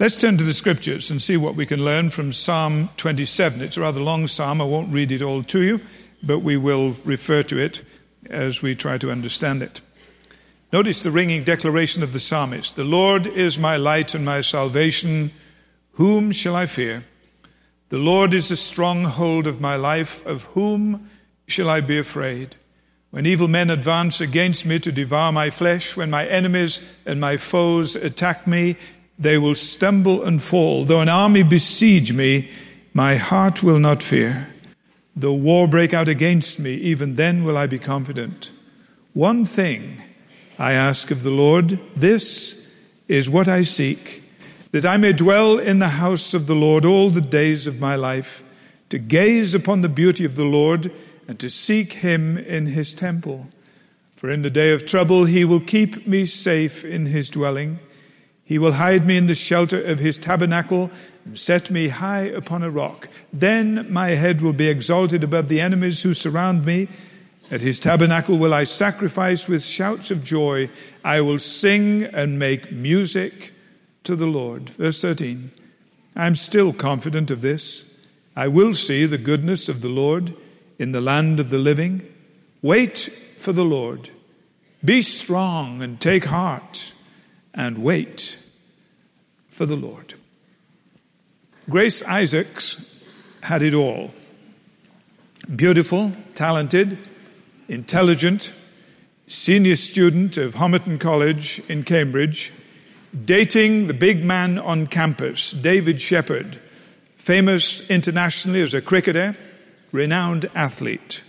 Let's 0.00 0.16
turn 0.16 0.38
to 0.38 0.44
the 0.44 0.54
scriptures 0.54 1.10
and 1.10 1.20
see 1.20 1.36
what 1.36 1.56
we 1.56 1.66
can 1.66 1.84
learn 1.84 2.08
from 2.08 2.32
Psalm 2.32 2.88
27. 2.96 3.60
It's 3.60 3.76
a 3.76 3.82
rather 3.82 4.00
long 4.00 4.26
psalm. 4.28 4.62
I 4.62 4.64
won't 4.64 4.94
read 4.94 5.12
it 5.12 5.20
all 5.20 5.42
to 5.42 5.62
you, 5.62 5.82
but 6.22 6.38
we 6.38 6.56
will 6.56 6.96
refer 7.04 7.42
to 7.42 7.58
it 7.58 7.84
as 8.24 8.62
we 8.62 8.74
try 8.74 8.96
to 8.96 9.12
understand 9.12 9.62
it. 9.62 9.82
Notice 10.72 11.00
the 11.00 11.10
ringing 11.10 11.44
declaration 11.44 12.02
of 12.02 12.14
the 12.14 12.18
psalmist 12.18 12.76
The 12.76 12.82
Lord 12.82 13.26
is 13.26 13.58
my 13.58 13.76
light 13.76 14.14
and 14.14 14.24
my 14.24 14.40
salvation. 14.40 15.32
Whom 15.92 16.32
shall 16.32 16.56
I 16.56 16.64
fear? 16.64 17.04
The 17.90 17.98
Lord 17.98 18.32
is 18.32 18.48
the 18.48 18.56
stronghold 18.56 19.46
of 19.46 19.60
my 19.60 19.76
life. 19.76 20.24
Of 20.24 20.44
whom 20.54 21.10
shall 21.46 21.68
I 21.68 21.82
be 21.82 21.98
afraid? 21.98 22.56
When 23.10 23.26
evil 23.26 23.48
men 23.48 23.68
advance 23.68 24.22
against 24.22 24.64
me 24.64 24.78
to 24.78 24.92
devour 24.92 25.30
my 25.30 25.50
flesh, 25.50 25.94
when 25.94 26.08
my 26.08 26.26
enemies 26.26 26.80
and 27.04 27.20
my 27.20 27.36
foes 27.36 27.96
attack 27.96 28.46
me, 28.46 28.76
they 29.20 29.36
will 29.36 29.54
stumble 29.54 30.24
and 30.24 30.42
fall. 30.42 30.84
Though 30.86 31.02
an 31.02 31.10
army 31.10 31.42
besiege 31.42 32.14
me, 32.14 32.50
my 32.94 33.16
heart 33.16 33.62
will 33.62 33.78
not 33.78 34.02
fear. 34.02 34.48
Though 35.14 35.34
war 35.34 35.68
break 35.68 35.92
out 35.92 36.08
against 36.08 36.58
me, 36.58 36.74
even 36.74 37.14
then 37.14 37.44
will 37.44 37.58
I 37.58 37.66
be 37.66 37.78
confident. 37.78 38.50
One 39.12 39.44
thing 39.44 40.02
I 40.58 40.72
ask 40.72 41.10
of 41.10 41.22
the 41.22 41.30
Lord, 41.30 41.78
this 41.94 42.66
is 43.08 43.28
what 43.28 43.46
I 43.46 43.62
seek, 43.62 44.22
that 44.72 44.86
I 44.86 44.96
may 44.96 45.12
dwell 45.12 45.58
in 45.58 45.80
the 45.80 45.88
house 45.88 46.32
of 46.32 46.46
the 46.46 46.54
Lord 46.54 46.86
all 46.86 47.10
the 47.10 47.20
days 47.20 47.66
of 47.66 47.80
my 47.80 47.96
life, 47.96 48.42
to 48.88 48.98
gaze 48.98 49.54
upon 49.54 49.82
the 49.82 49.88
beauty 49.88 50.24
of 50.24 50.36
the 50.36 50.44
Lord 50.44 50.90
and 51.28 51.38
to 51.40 51.50
seek 51.50 51.92
him 51.94 52.38
in 52.38 52.66
his 52.66 52.94
temple. 52.94 53.48
For 54.14 54.30
in 54.30 54.42
the 54.42 54.50
day 54.50 54.72
of 54.72 54.86
trouble 54.86 55.26
he 55.26 55.44
will 55.44 55.60
keep 55.60 56.06
me 56.06 56.24
safe 56.24 56.84
in 56.84 57.06
his 57.06 57.28
dwelling. 57.28 57.80
He 58.50 58.58
will 58.58 58.72
hide 58.72 59.06
me 59.06 59.16
in 59.16 59.28
the 59.28 59.36
shelter 59.36 59.80
of 59.80 60.00
his 60.00 60.18
tabernacle 60.18 60.90
and 61.24 61.38
set 61.38 61.70
me 61.70 61.86
high 61.86 62.22
upon 62.22 62.64
a 62.64 62.68
rock. 62.68 63.08
Then 63.32 63.86
my 63.92 64.08
head 64.08 64.40
will 64.40 64.52
be 64.52 64.66
exalted 64.66 65.22
above 65.22 65.48
the 65.48 65.60
enemies 65.60 66.02
who 66.02 66.14
surround 66.14 66.64
me. 66.64 66.88
At 67.52 67.60
his 67.60 67.78
tabernacle 67.78 68.38
will 68.38 68.52
I 68.52 68.64
sacrifice 68.64 69.46
with 69.46 69.62
shouts 69.62 70.10
of 70.10 70.24
joy. 70.24 70.68
I 71.04 71.20
will 71.20 71.38
sing 71.38 72.02
and 72.02 72.40
make 72.40 72.72
music 72.72 73.52
to 74.02 74.16
the 74.16 74.26
Lord. 74.26 74.70
Verse 74.70 75.00
13. 75.00 75.52
I'm 76.16 76.34
still 76.34 76.72
confident 76.72 77.30
of 77.30 77.42
this. 77.42 77.96
I 78.34 78.48
will 78.48 78.74
see 78.74 79.06
the 79.06 79.16
goodness 79.16 79.68
of 79.68 79.80
the 79.80 79.88
Lord 79.88 80.34
in 80.76 80.90
the 80.90 81.00
land 81.00 81.38
of 81.38 81.50
the 81.50 81.58
living. 81.58 82.04
Wait 82.62 82.98
for 82.98 83.52
the 83.52 83.64
Lord. 83.64 84.10
Be 84.84 85.02
strong 85.02 85.82
and 85.82 86.00
take 86.00 86.24
heart 86.24 86.94
and 87.54 87.78
wait 87.78 88.38
for 89.48 89.66
the 89.66 89.76
Lord. 89.76 90.14
Grace 91.68 92.02
Isaacs 92.02 93.04
had 93.42 93.62
it 93.62 93.74
all 93.74 94.10
beautiful, 95.54 96.12
talented, 96.34 96.98
intelligent, 97.68 98.52
senior 99.26 99.76
student 99.76 100.36
of 100.36 100.54
Homerton 100.54 100.98
College 100.98 101.62
in 101.68 101.84
Cambridge, 101.84 102.52
dating 103.24 103.86
the 103.86 103.94
big 103.94 104.24
man 104.24 104.58
on 104.58 104.86
campus, 104.86 105.52
David 105.52 106.00
Sheppard, 106.00 106.58
famous 107.16 107.88
internationally 107.90 108.60
as 108.60 108.74
a 108.74 108.80
cricketer 108.80 109.36
renowned 109.92 110.50
athlete. 110.54 111.22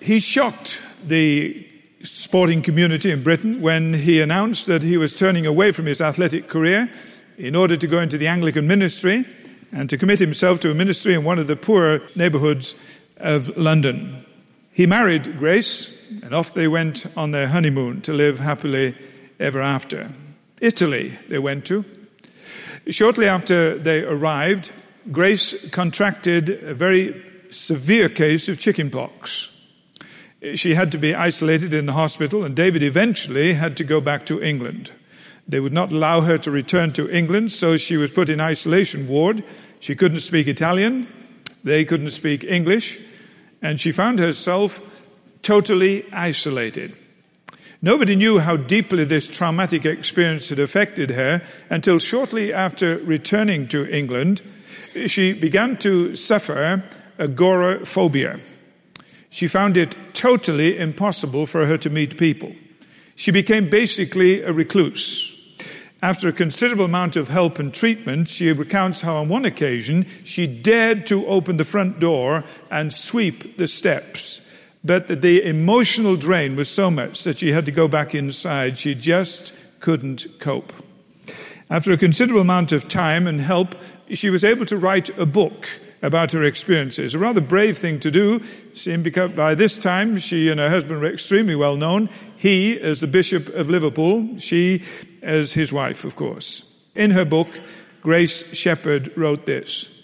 He 0.00 0.20
shocked 0.20 0.80
the 1.04 1.66
sporting 2.02 2.62
community 2.62 3.10
in 3.10 3.22
Britain 3.22 3.60
when 3.60 3.92
he 3.92 4.20
announced 4.20 4.66
that 4.66 4.82
he 4.82 4.96
was 4.96 5.14
turning 5.14 5.46
away 5.46 5.70
from 5.70 5.86
his 5.86 6.00
athletic 6.00 6.48
career 6.48 6.90
in 7.36 7.54
order 7.54 7.76
to 7.76 7.86
go 7.86 8.00
into 8.00 8.18
the 8.18 8.26
Anglican 8.26 8.66
ministry 8.66 9.24
and 9.72 9.88
to 9.90 9.98
commit 9.98 10.18
himself 10.18 10.60
to 10.60 10.70
a 10.70 10.74
ministry 10.74 11.14
in 11.14 11.24
one 11.24 11.38
of 11.38 11.46
the 11.46 11.56
poorer 11.56 12.00
neighborhoods 12.16 12.74
of 13.18 13.56
London. 13.56 14.24
He 14.72 14.86
married 14.86 15.38
Grace, 15.38 16.10
and 16.22 16.34
off 16.34 16.54
they 16.54 16.68
went 16.68 17.06
on 17.16 17.32
their 17.32 17.48
honeymoon 17.48 18.00
to 18.02 18.12
live 18.12 18.38
happily 18.38 18.96
ever 19.38 19.60
after. 19.60 20.10
Italy 20.60 21.18
they 21.28 21.38
went 21.38 21.66
to. 21.66 21.84
Shortly 22.88 23.28
after 23.28 23.76
they 23.78 24.02
arrived, 24.04 24.72
Grace 25.12 25.68
contracted 25.70 26.50
a 26.50 26.74
very 26.74 27.22
severe 27.50 28.08
case 28.08 28.48
of 28.48 28.58
chickenpox. 28.58 29.59
She 30.54 30.74
had 30.74 30.90
to 30.92 30.98
be 30.98 31.14
isolated 31.14 31.74
in 31.74 31.86
the 31.86 31.92
hospital, 31.92 32.44
and 32.44 32.54
David 32.54 32.82
eventually 32.82 33.52
had 33.52 33.76
to 33.76 33.84
go 33.84 34.00
back 34.00 34.24
to 34.26 34.42
England. 34.42 34.92
They 35.46 35.60
would 35.60 35.72
not 35.72 35.92
allow 35.92 36.22
her 36.22 36.38
to 36.38 36.50
return 36.50 36.92
to 36.92 37.10
England, 37.10 37.52
so 37.52 37.76
she 37.76 37.96
was 37.96 38.10
put 38.10 38.28
in 38.28 38.40
isolation 38.40 39.08
ward. 39.08 39.42
She 39.80 39.94
couldn't 39.94 40.20
speak 40.20 40.46
Italian, 40.48 41.08
they 41.64 41.84
couldn't 41.84 42.10
speak 42.10 42.44
English, 42.44 42.98
and 43.60 43.80
she 43.80 43.92
found 43.92 44.18
herself 44.18 44.80
totally 45.42 46.06
isolated. 46.12 46.96
Nobody 47.82 48.14
knew 48.14 48.38
how 48.38 48.56
deeply 48.56 49.04
this 49.04 49.26
traumatic 49.26 49.86
experience 49.86 50.50
had 50.50 50.58
affected 50.58 51.10
her 51.10 51.42
until 51.70 51.98
shortly 51.98 52.52
after 52.52 52.98
returning 52.98 53.68
to 53.68 53.90
England 53.90 54.42
she 55.06 55.32
began 55.32 55.76
to 55.78 56.14
suffer 56.14 56.82
agoraphobia. 57.18 58.40
She 59.30 59.46
found 59.46 59.76
it 59.76 59.96
totally 60.12 60.76
impossible 60.76 61.46
for 61.46 61.66
her 61.66 61.78
to 61.78 61.88
meet 61.90 62.18
people. 62.18 62.52
She 63.14 63.30
became 63.30 63.70
basically 63.70 64.42
a 64.42 64.52
recluse. 64.52 65.36
After 66.02 66.28
a 66.28 66.32
considerable 66.32 66.86
amount 66.86 67.16
of 67.16 67.28
help 67.28 67.58
and 67.58 67.72
treatment, 67.72 68.28
she 68.28 68.50
recounts 68.52 69.02
how 69.02 69.16
on 69.16 69.28
one 69.28 69.44
occasion 69.44 70.06
she 70.24 70.46
dared 70.46 71.06
to 71.06 71.26
open 71.26 71.58
the 71.58 71.64
front 71.64 72.00
door 72.00 72.44
and 72.70 72.92
sweep 72.92 73.58
the 73.58 73.68
steps. 73.68 74.46
But 74.82 75.08
the 75.08 75.42
emotional 75.42 76.16
drain 76.16 76.56
was 76.56 76.70
so 76.70 76.90
much 76.90 77.22
that 77.24 77.38
she 77.38 77.52
had 77.52 77.66
to 77.66 77.72
go 77.72 77.86
back 77.86 78.14
inside. 78.14 78.78
She 78.78 78.94
just 78.94 79.52
couldn't 79.80 80.26
cope. 80.38 80.72
After 81.68 81.92
a 81.92 81.98
considerable 81.98 82.40
amount 82.40 82.72
of 82.72 82.88
time 82.88 83.26
and 83.26 83.40
help, 83.40 83.74
she 84.08 84.30
was 84.30 84.42
able 84.42 84.64
to 84.66 84.78
write 84.78 85.16
a 85.18 85.26
book 85.26 85.68
about 86.02 86.32
her 86.32 86.42
experiences. 86.42 87.14
A 87.14 87.18
rather 87.18 87.40
brave 87.40 87.78
thing 87.78 88.00
to 88.00 88.10
do, 88.10 88.42
seeing 88.74 89.02
because 89.02 89.32
by 89.32 89.54
this 89.54 89.76
time 89.76 90.18
she 90.18 90.48
and 90.48 90.58
her 90.58 90.68
husband 90.70 91.00
were 91.00 91.12
extremely 91.12 91.54
well 91.54 91.76
known. 91.76 92.08
He 92.36 92.78
as 92.80 93.00
the 93.00 93.06
Bishop 93.06 93.48
of 93.48 93.70
Liverpool, 93.70 94.38
she 94.38 94.82
as 95.22 95.52
his 95.52 95.72
wife, 95.72 96.04
of 96.04 96.16
course. 96.16 96.66
In 96.94 97.10
her 97.10 97.24
book, 97.24 97.48
Grace 98.02 98.54
Sheppard 98.54 99.16
wrote 99.16 99.46
this. 99.46 99.96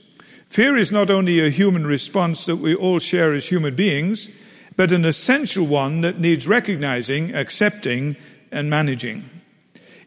Fear 0.48 0.76
is 0.76 0.92
not 0.92 1.10
only 1.10 1.40
a 1.40 1.50
human 1.50 1.86
response 1.86 2.46
that 2.46 2.56
we 2.56 2.74
all 2.74 2.98
share 2.98 3.32
as 3.32 3.48
human 3.48 3.74
beings, 3.74 4.28
but 4.76 4.92
an 4.92 5.04
essential 5.04 5.66
one 5.66 6.02
that 6.02 6.18
needs 6.18 6.46
recognizing, 6.46 7.34
accepting, 7.34 8.16
and 8.52 8.70
managing. 8.70 9.28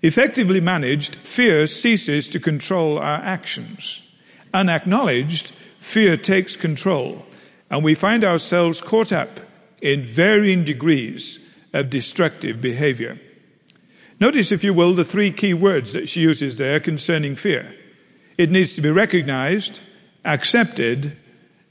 Effectively 0.02 0.62
managed, 0.62 1.16
fear 1.16 1.68
ceases 1.68 2.30
to 2.30 2.40
control 2.40 2.98
our 2.98 3.20
actions. 3.20 4.02
Unacknowledged, 4.54 5.52
fear 5.80 6.18
takes 6.18 6.56
control, 6.56 7.26
and 7.70 7.84
we 7.84 7.96
find 7.96 8.24
ourselves 8.24 8.82
caught 8.82 9.12
up 9.12 9.40
in 9.82 10.04
varying 10.04 10.64
degrees 10.64 11.56
of 11.74 11.90
destructive 11.90 12.62
behavior. 12.62 13.20
Notice, 14.20 14.52
if 14.52 14.64
you 14.64 14.74
will, 14.74 14.94
the 14.94 15.06
three 15.06 15.32
key 15.32 15.54
words 15.54 15.94
that 15.94 16.10
she 16.10 16.22
uses 16.22 16.58
there 16.58 16.80
concerning 16.80 17.36
fear. 17.36 17.74
It 18.38 18.52
needs 18.52 18.74
to 18.76 18.82
be 18.82 18.92
recognized, 18.92 19.80
accepted, 20.26 21.16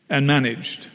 and 0.08 0.26
managed. 0.26 0.88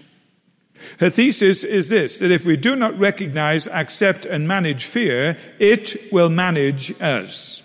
Her 0.99 1.09
thesis 1.09 1.63
is 1.63 1.89
this, 1.89 2.17
that 2.19 2.31
if 2.31 2.45
we 2.45 2.57
do 2.57 2.75
not 2.75 2.97
recognize, 2.97 3.67
accept, 3.67 4.25
and 4.25 4.47
manage 4.47 4.85
fear, 4.85 5.37
it 5.59 6.11
will 6.11 6.29
manage 6.29 6.99
us. 7.01 7.62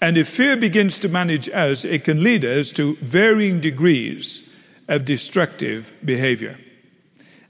And 0.00 0.18
if 0.18 0.28
fear 0.28 0.56
begins 0.56 0.98
to 1.00 1.08
manage 1.08 1.48
us, 1.48 1.84
it 1.84 2.04
can 2.04 2.22
lead 2.22 2.44
us 2.44 2.72
to 2.72 2.96
varying 2.96 3.60
degrees 3.60 4.54
of 4.88 5.04
destructive 5.04 5.92
behavior. 6.04 6.58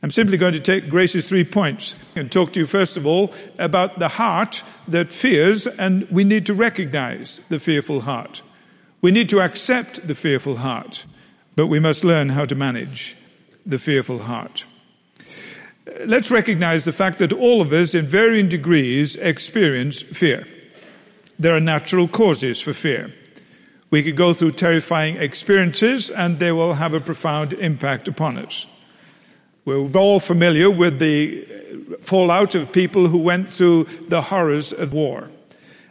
I'm 0.03 0.11
simply 0.11 0.37
going 0.37 0.53
to 0.53 0.61
take 0.61 0.91
Grace's 0.91 1.27
three 1.27 1.45
points 1.45 1.95
and 2.15 2.31
talk 2.31 2.53
to 2.53 2.61
you 2.61 2.67
first 2.67 2.99
of 2.99 3.07
all 3.07 3.33
about 3.59 3.99
the 3.99 4.09
heart 4.09 4.63
that 4.87 5.13
fears, 5.13 5.67
and 5.67 6.07
we 6.11 6.25
need 6.25 6.45
to 6.47 6.55
recognize 6.55 7.41
the 7.49 7.59
fearful 7.59 8.03
heart. 8.03 8.43
We 9.01 9.11
need 9.11 9.31
to 9.31 9.41
accept 9.41 10.07
the 10.07 10.15
fearful 10.15 10.57
heart, 10.57 11.07
but 11.57 11.69
we 11.69 11.81
must 11.81 12.05
learn 12.05 12.29
how 12.29 12.45
to 12.45 12.55
manage 12.55 13.17
the 13.65 13.79
fearful 13.79 14.21
heart. 14.21 14.67
Let's 16.05 16.31
recognize 16.31 16.85
the 16.85 16.93
fact 16.93 17.19
that 17.19 17.33
all 17.33 17.63
of 17.63 17.73
us, 17.73 17.95
in 17.95 18.05
varying 18.05 18.49
degrees, 18.49 19.17
experience 19.17 20.03
fear. 20.03 20.47
There 21.39 21.55
are 21.55 21.61
natural 21.61 22.09
causes 22.09 22.61
for 22.61 22.73
fear. 22.73 23.13
We 23.91 24.03
could 24.03 24.17
go 24.17 24.35
through 24.35 24.53
terrifying 24.53 25.17
experiences 25.17 26.11
and 26.11 26.39
they 26.39 26.53
will 26.53 26.75
have 26.75 26.95
a 26.95 27.01
profound 27.01 27.53
impact 27.53 28.09
upon 28.09 28.39
us. 28.39 28.67
We're 29.65 29.87
all 29.97 30.21
familiar 30.21 30.71
with 30.71 30.99
the 30.99 31.47
fallout 32.03 32.55
of 32.55 32.73
people 32.73 33.09
who 33.09 33.19
went 33.19 33.51
through 33.51 33.85
the 34.09 34.23
horrors 34.23 34.73
of 34.73 34.93
war. 34.93 35.31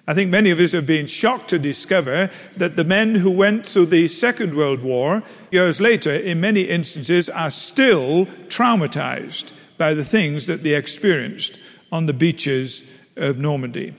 I 0.05 0.13
think 0.13 0.29
many 0.29 0.49
of 0.49 0.59
us 0.59 0.73
have 0.73 0.85
been 0.85 1.07
shocked 1.07 1.49
to 1.51 1.59
discover 1.59 2.29
that 2.57 2.75
the 2.75 2.83
men 2.83 3.15
who 3.15 3.31
went 3.31 3.65
through 3.65 3.85
the 3.85 4.09
Second 4.09 4.53
World 4.53 4.83
War, 4.83 5.23
years 5.49 5.79
later, 5.79 6.13
in 6.13 6.41
many 6.41 6.63
instances, 6.63 7.29
are 7.29 7.49
still 7.49 8.25
traumatized 8.49 9.53
by 9.77 9.93
the 9.93 10.03
things 10.03 10.45
that 10.47 10.61
they 10.61 10.73
experienced 10.73 11.57
on 11.91 12.05
the 12.05 12.13
beaches 12.13 12.83
of 13.15 13.37
Normandy. 13.37 13.93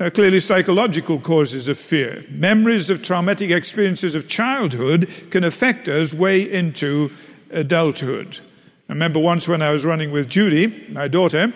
Are 0.00 0.10
clearly 0.10 0.40
psychological 0.40 1.20
causes 1.20 1.68
of 1.68 1.76
fear. 1.76 2.24
Memories 2.30 2.88
of 2.88 3.02
traumatic 3.02 3.50
experiences 3.50 4.14
of 4.14 4.28
childhood 4.28 5.10
can 5.28 5.44
affect 5.44 5.88
us 5.88 6.14
way 6.14 6.40
into 6.50 7.10
adulthood. 7.50 8.38
I 8.88 8.94
remember 8.94 9.20
once 9.20 9.46
when 9.46 9.60
I 9.60 9.72
was 9.72 9.84
running 9.84 10.10
with 10.10 10.26
Judy, 10.26 10.86
my 10.88 11.06
daughter, 11.06 11.52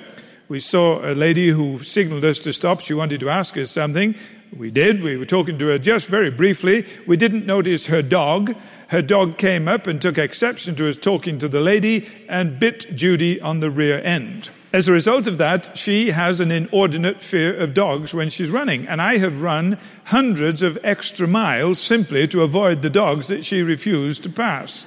we 0.49 0.59
saw 0.59 1.01
a 1.11 1.15
lady 1.15 1.49
who 1.49 1.79
signaled 1.79 2.27
us 2.27 2.39
to 2.41 2.53
stop. 2.53 2.81
She 2.81 2.93
wanted 2.93 3.21
to 3.21 3.31
ask 3.31 3.57
us 3.57 3.71
something. 3.71 4.15
We 4.57 4.71
did. 4.71 5.03
We 5.03 5.17
were 5.17 5.25
talking 5.25 5.59
to 5.59 5.67
her 5.69 5.79
just 5.79 6.09
very 6.09 6.31
briefly. 6.31 6.87
We 7.07 7.17
didn't 7.17 7.47
notice 7.47 7.87
her 7.87 8.03
dog. 8.03 8.55
Her 8.89 9.03
dog 9.03 9.37
came 9.37 9.67
up 9.67 9.87
and 9.87 10.01
took 10.01 10.17
exception 10.17 10.77
to 10.77 10.89
us 10.89 10.97
talking 10.97 11.39
to 11.39 11.49
the 11.49 11.61
lady 11.61 12.09
and 12.29 12.61
bit 12.61 12.95
Judy 12.95 13.41
on 13.41 13.61
the 13.61 13.71
rear 13.71 14.01
end. 14.01 14.51
As 14.73 14.87
a 14.87 14.93
result 14.93 15.27
of 15.27 15.39
that, 15.39 15.77
she 15.77 16.11
has 16.11 16.41
an 16.41 16.53
inordinate 16.53 17.23
fear 17.23 17.57
of 17.57 17.75
dogs 17.75 18.15
when 18.15 18.31
she's 18.31 18.51
running. 18.51 18.87
And 18.87 19.01
I 19.01 19.19
have 19.19 19.43
run 19.43 19.79
hundreds 20.05 20.63
of 20.63 20.79
extra 20.85 21.27
miles 21.27 21.81
simply 21.81 22.29
to 22.29 22.43
avoid 22.43 22.83
the 22.83 22.91
dogs 22.91 23.27
that 23.29 23.45
she 23.45 23.63
refused 23.63 24.23
to 24.25 24.31
pass. 24.31 24.85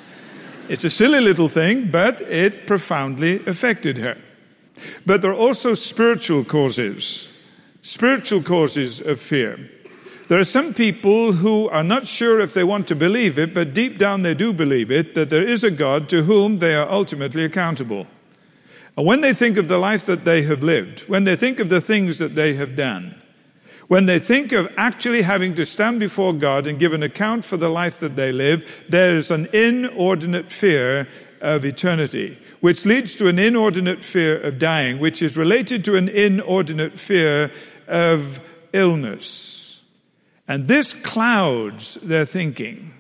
It's 0.70 0.84
a 0.84 0.90
silly 0.90 1.22
little 1.22 1.48
thing, 1.48 1.90
but 1.90 2.22
it 2.22 2.68
profoundly 2.68 3.46
affected 3.46 3.98
her. 3.98 4.18
But 5.06 5.22
there 5.22 5.32
are 5.32 5.34
also 5.34 5.74
spiritual 5.74 6.44
causes, 6.44 7.37
spiritual 7.88 8.44
causes 8.44 9.00
of 9.00 9.18
fear. 9.18 9.58
There 10.28 10.38
are 10.38 10.44
some 10.44 10.74
people 10.74 11.32
who 11.32 11.70
are 11.70 11.86
not 11.86 12.06
sure 12.06 12.42
if 12.42 12.54
they 12.54 12.66
want 12.66 12.86
to 12.90 12.96
believe 12.96 13.40
it, 13.40 13.54
but 13.54 13.74
deep 13.74 13.98
down 13.98 14.24
they 14.24 14.34
do 14.34 14.52
believe 14.52 14.92
it, 14.92 15.16
that 15.16 15.30
there 15.30 15.42
is 15.42 15.64
a 15.64 15.72
God 15.72 16.10
to 16.10 16.24
whom 16.24 16.60
they 16.60 16.76
are 16.76 16.90
ultimately 16.90 17.46
accountable. 17.46 18.06
And 18.98 19.06
when 19.06 19.22
they 19.22 19.34
think 19.34 19.56
of 19.56 19.70
the 19.70 19.78
life 19.78 20.06
that 20.06 20.26
they 20.26 20.42
have 20.42 20.64
lived, 20.64 21.08
when 21.08 21.24
they 21.24 21.38
think 21.38 21.62
of 21.62 21.70
the 21.70 21.80
things 21.80 22.18
that 22.18 22.36
they 22.36 22.56
have 22.56 22.76
done, 22.76 23.16
when 23.88 24.06
they 24.06 24.20
think 24.20 24.52
of 24.52 24.74
actually 24.76 25.22
having 25.22 25.56
to 25.56 25.66
stand 25.66 26.02
before 26.02 26.34
God 26.34 26.68
and 26.68 26.78
give 26.78 26.92
an 26.92 27.04
account 27.04 27.46
for 27.46 27.56
the 27.56 27.70
life 27.70 28.02
that 28.02 28.18
they 28.18 28.34
live, 28.34 28.86
there 28.90 29.16
is 29.16 29.32
an 29.32 29.48
inordinate 29.54 30.52
fear 30.52 31.08
of 31.40 31.64
eternity 31.64 32.38
which 32.60 32.86
leads 32.86 33.16
to 33.16 33.28
an 33.28 33.40
inordinate 33.40 34.04
fear 34.04 34.40
of 34.42 34.58
dying, 34.58 35.00
which 35.00 35.22
is 35.22 35.38
related 35.38 35.86
to 35.86 35.96
an 35.96 36.10
inordinate 36.10 37.00
fear 37.00 37.52
of 37.88 38.40
illness. 38.74 39.84
And 40.48 40.68
this 40.68 40.94
clouds 40.94 41.96
their 41.96 42.26
thinking. 42.26 42.94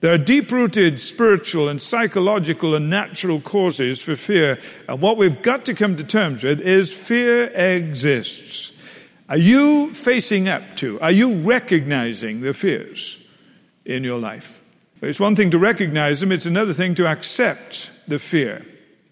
There 0.00 0.12
are 0.12 0.18
deep 0.18 0.50
rooted 0.50 0.98
spiritual 0.98 1.68
and 1.68 1.80
psychological 1.80 2.74
and 2.74 2.90
natural 2.90 3.40
causes 3.40 4.02
for 4.02 4.16
fear. 4.16 4.58
And 4.88 5.00
what 5.00 5.16
we've 5.16 5.40
got 5.42 5.64
to 5.66 5.74
come 5.74 5.96
to 5.96 6.04
terms 6.04 6.42
with 6.42 6.60
is 6.60 6.94
fear 6.94 7.44
exists. 7.54 8.72
Are 9.28 9.36
you 9.36 9.90
facing 9.92 10.48
up 10.48 10.62
to, 10.76 11.00
are 11.00 11.12
you 11.12 11.36
recognizing 11.36 12.40
the 12.40 12.52
fears 12.52 13.18
in 13.84 14.02
your 14.02 14.18
life? 14.18 14.60
It's 15.00 15.20
one 15.20 15.36
thing 15.36 15.52
to 15.52 15.58
recognize 15.58 16.20
them, 16.20 16.32
it's 16.32 16.46
another 16.46 16.72
thing 16.72 16.94
to 16.96 17.06
accept 17.06 18.08
the 18.08 18.18
fear. 18.18 18.64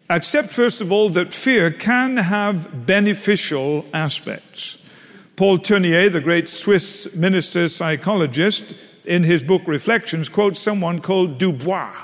Accept, 0.09 0.51
first 0.51 0.81
of 0.81 0.91
all, 0.91 1.09
that 1.11 1.33
fear 1.33 1.71
can 1.71 2.17
have 2.17 2.85
beneficial 2.85 3.87
aspects. 3.95 4.80
Paul 5.41 5.57
Tournier, 5.57 6.11
the 6.11 6.21
great 6.21 6.51
Swiss 6.51 7.15
minister 7.15 7.67
psychologist, 7.71 8.75
in 9.07 9.23
his 9.23 9.43
book 9.43 9.63
Reflections, 9.65 10.29
quotes 10.29 10.61
someone 10.61 11.01
called 11.01 11.39
Dubois. 11.39 11.97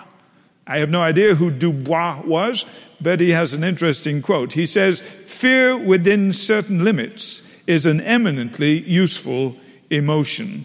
I 0.67 0.79
have 0.79 0.89
no 0.89 1.03
idea 1.03 1.35
who 1.35 1.51
Dubois 1.51 2.23
was, 2.25 2.65
but 2.99 3.21
he 3.21 3.33
has 3.33 3.53
an 3.53 3.63
interesting 3.63 4.23
quote. 4.23 4.55
He 4.55 4.65
says, 4.65 5.03
Fear 5.03 5.77
within 5.77 6.33
certain 6.33 6.83
limits 6.83 7.47
is 7.67 7.85
an 7.85 8.01
eminently 8.01 8.81
useful 8.89 9.55
emotion. 9.91 10.65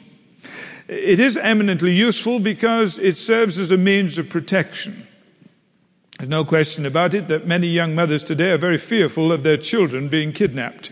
It 0.88 1.20
is 1.20 1.36
eminently 1.36 1.92
useful 1.92 2.40
because 2.40 2.98
it 3.00 3.18
serves 3.18 3.58
as 3.58 3.72
a 3.72 3.78
means 3.78 4.18
of 4.18 4.30
protection. 4.30 5.06
There's 6.20 6.30
no 6.30 6.46
question 6.46 6.86
about 6.86 7.14
it 7.14 7.28
that 7.28 7.46
many 7.46 7.68
young 7.68 7.96
mothers 7.96 8.24
today 8.24 8.54
are 8.54 8.58
very 8.58 8.78
fearful 8.78 9.34
of 9.34 9.44
their 9.44 9.58
children 9.58 10.08
being 10.08 10.32
kidnapped. 10.32 10.90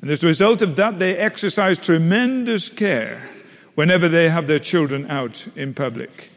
And 0.00 0.10
as 0.10 0.22
a 0.22 0.28
result 0.28 0.62
of 0.62 0.76
that, 0.76 0.98
they 0.98 1.16
exercise 1.16 1.78
tremendous 1.78 2.68
care 2.68 3.28
whenever 3.74 4.08
they 4.08 4.28
have 4.28 4.46
their 4.46 4.58
children 4.58 5.10
out 5.10 5.46
in 5.56 5.74
public. 5.74 6.30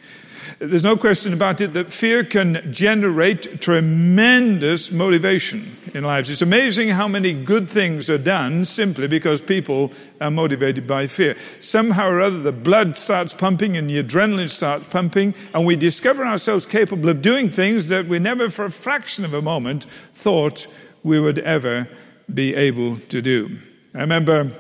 There's 0.60 0.84
no 0.84 0.96
question 0.96 1.34
about 1.34 1.60
it 1.60 1.74
that 1.74 1.92
fear 1.92 2.24
can 2.24 2.72
generate 2.72 3.62
tremendous 3.62 4.92
motivation 4.92 5.75
in 5.94 6.04
lives. 6.04 6.30
It's 6.30 6.44
amazing 6.44 6.90
how 6.90 7.08
many 7.08 7.34
good 7.34 7.68
things 7.68 8.12
are 8.12 8.19
done 8.19 8.66
simply 8.66 9.08
because 9.08 9.42
people 9.42 9.92
are 10.19 10.30
motivated 10.30 10.86
by 10.86 11.07
fear. 11.07 11.36
Somehow 11.60 12.10
or 12.10 12.22
other, 12.22 12.40
the 12.40 12.52
blood 12.52 13.00
starts 13.00 13.34
pumping 13.34 13.75
and 13.75 13.90
the 13.90 14.04
adrenaline 14.04 14.50
starts 14.50 14.88
pumping, 14.88 15.34
and 15.54 15.66
we 15.66 15.75
discover 15.75 16.24
ourselves 16.24 16.68
capable 16.68 17.10
of 17.10 17.24
doing 17.24 17.50
things 17.50 17.88
that 17.88 18.06
we 18.06 18.19
never 18.19 18.48
for 18.50 18.66
a 18.66 18.72
fraction 18.72 19.25
of 19.25 19.34
a 19.34 19.42
moment 19.42 19.86
thought 20.14 20.68
we 21.02 21.19
would 21.19 21.40
ever 21.40 21.88
be 22.33 22.56
able 22.56 22.98
to 22.98 23.22
do. 23.22 23.57
I 23.94 24.01
remember 24.01 24.51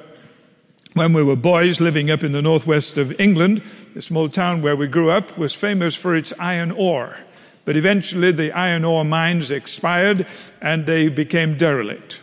when 0.93 1.13
we 1.13 1.23
were 1.23 1.35
boys 1.35 1.79
living 1.79 2.11
up 2.11 2.23
in 2.23 2.33
the 2.33 2.41
northwest 2.41 2.97
of 2.97 3.17
England, 3.19 3.61
the 3.93 4.01
small 4.01 4.27
town 4.27 4.61
where 4.61 4.75
we 4.75 4.87
grew 4.87 5.09
up 5.09 5.37
was 5.37 5.53
famous 5.53 5.95
for 5.95 6.15
its 6.15 6.33
iron 6.37 6.71
ore. 6.71 7.17
But 7.63 7.77
eventually 7.77 8.31
the 8.31 8.51
iron 8.51 8.83
ore 8.83 9.05
mines 9.05 9.51
expired 9.51 10.27
and 10.61 10.85
they 10.85 11.07
became 11.07 11.57
derelict. 11.57 12.19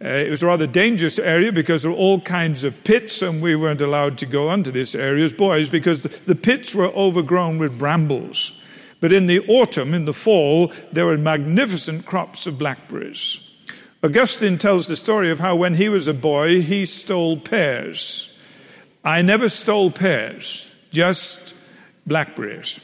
Uh, 0.00 0.08
it 0.08 0.30
was 0.30 0.44
a 0.44 0.46
rather 0.46 0.66
dangerous 0.66 1.18
area 1.18 1.50
because 1.50 1.82
there 1.82 1.90
were 1.90 1.96
all 1.96 2.20
kinds 2.20 2.62
of 2.62 2.84
pits, 2.84 3.20
and 3.20 3.42
we 3.42 3.56
weren't 3.56 3.80
allowed 3.80 4.16
to 4.18 4.26
go 4.26 4.48
onto 4.48 4.70
this 4.70 4.94
area 4.94 5.24
as 5.24 5.32
boys 5.32 5.68
because 5.68 6.04
the, 6.04 6.08
the 6.08 6.36
pits 6.36 6.72
were 6.72 6.86
overgrown 6.94 7.58
with 7.58 7.76
brambles. 7.76 8.62
But 9.00 9.10
in 9.10 9.26
the 9.26 9.40
autumn, 9.48 9.94
in 9.94 10.04
the 10.04 10.12
fall, 10.12 10.72
there 10.92 11.06
were 11.06 11.18
magnificent 11.18 12.06
crops 12.06 12.46
of 12.46 12.60
blackberries. 12.60 13.47
Augustine 14.00 14.58
tells 14.58 14.86
the 14.86 14.94
story 14.94 15.28
of 15.30 15.40
how 15.40 15.56
when 15.56 15.74
he 15.74 15.88
was 15.88 16.06
a 16.06 16.14
boy, 16.14 16.62
he 16.62 16.84
stole 16.84 17.36
pears. 17.36 18.38
I 19.04 19.22
never 19.22 19.48
stole 19.48 19.90
pears, 19.90 20.70
just 20.92 21.52
blackberries. 22.06 22.78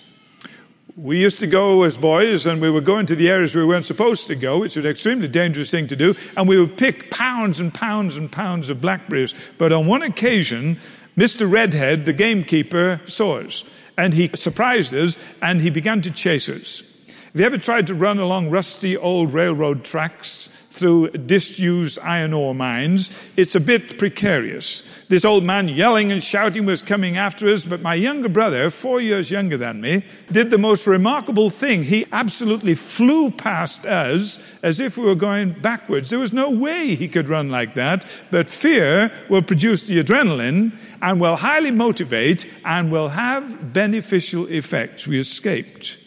We 0.96 1.20
used 1.20 1.38
to 1.40 1.46
go 1.46 1.84
as 1.84 1.96
boys 1.96 2.46
and 2.46 2.60
we 2.60 2.70
would 2.70 2.84
go 2.84 2.98
into 2.98 3.14
the 3.14 3.28
areas 3.28 3.54
we 3.54 3.64
weren't 3.64 3.84
supposed 3.84 4.26
to 4.26 4.34
go, 4.34 4.58
which 4.58 4.74
was 4.74 4.84
an 4.84 4.90
extremely 4.90 5.28
dangerous 5.28 5.70
thing 5.70 5.86
to 5.88 5.96
do, 5.96 6.16
and 6.36 6.48
we 6.48 6.58
would 6.58 6.76
pick 6.76 7.10
pounds 7.10 7.60
and 7.60 7.72
pounds 7.72 8.16
and 8.16 8.30
pounds 8.30 8.68
of 8.68 8.80
blackberries. 8.80 9.34
But 9.56 9.72
on 9.72 9.86
one 9.86 10.02
occasion, 10.02 10.78
Mr. 11.16 11.50
Redhead, 11.50 12.06
the 12.06 12.12
gamekeeper, 12.12 13.00
saw 13.06 13.38
us 13.38 13.64
and 13.96 14.14
he 14.14 14.28
surprised 14.34 14.92
us 14.92 15.16
and 15.40 15.60
he 15.60 15.70
began 15.70 16.02
to 16.02 16.10
chase 16.10 16.48
us. 16.48 16.82
Have 17.06 17.40
you 17.40 17.46
ever 17.46 17.58
tried 17.58 17.86
to 17.86 17.94
run 17.94 18.18
along 18.18 18.50
rusty 18.50 18.96
old 18.96 19.32
railroad 19.32 19.84
tracks 19.84 20.48
through 20.74 21.08
disused 21.10 22.00
iron 22.00 22.32
ore 22.32 22.52
mines, 22.52 23.08
it's 23.36 23.54
a 23.54 23.60
bit 23.60 23.96
precarious. 23.96 25.04
This 25.06 25.24
old 25.24 25.44
man 25.44 25.68
yelling 25.68 26.10
and 26.10 26.20
shouting 26.20 26.66
was 26.66 26.82
coming 26.82 27.16
after 27.16 27.46
us, 27.46 27.64
but 27.64 27.80
my 27.80 27.94
younger 27.94 28.28
brother, 28.28 28.70
four 28.70 29.00
years 29.00 29.30
younger 29.30 29.56
than 29.56 29.80
me, 29.80 30.04
did 30.32 30.50
the 30.50 30.58
most 30.58 30.88
remarkable 30.88 31.48
thing. 31.48 31.84
He 31.84 32.06
absolutely 32.10 32.74
flew 32.74 33.30
past 33.30 33.86
us 33.86 34.40
as 34.64 34.80
if 34.80 34.98
we 34.98 35.04
were 35.04 35.14
going 35.14 35.52
backwards. 35.52 36.10
There 36.10 36.18
was 36.18 36.32
no 36.32 36.50
way 36.50 36.96
he 36.96 37.06
could 37.06 37.28
run 37.28 37.50
like 37.50 37.76
that, 37.76 38.04
but 38.32 38.48
fear 38.48 39.12
will 39.28 39.42
produce 39.42 39.86
the 39.86 40.02
adrenaline 40.02 40.76
and 41.00 41.20
will 41.20 41.36
highly 41.36 41.70
motivate 41.70 42.50
and 42.64 42.90
will 42.90 43.10
have 43.10 43.72
beneficial 43.72 44.46
effects. 44.46 45.06
We 45.06 45.20
escaped 45.20 45.98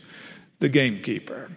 the 0.59 0.67
gamekeeper. 0.67 1.49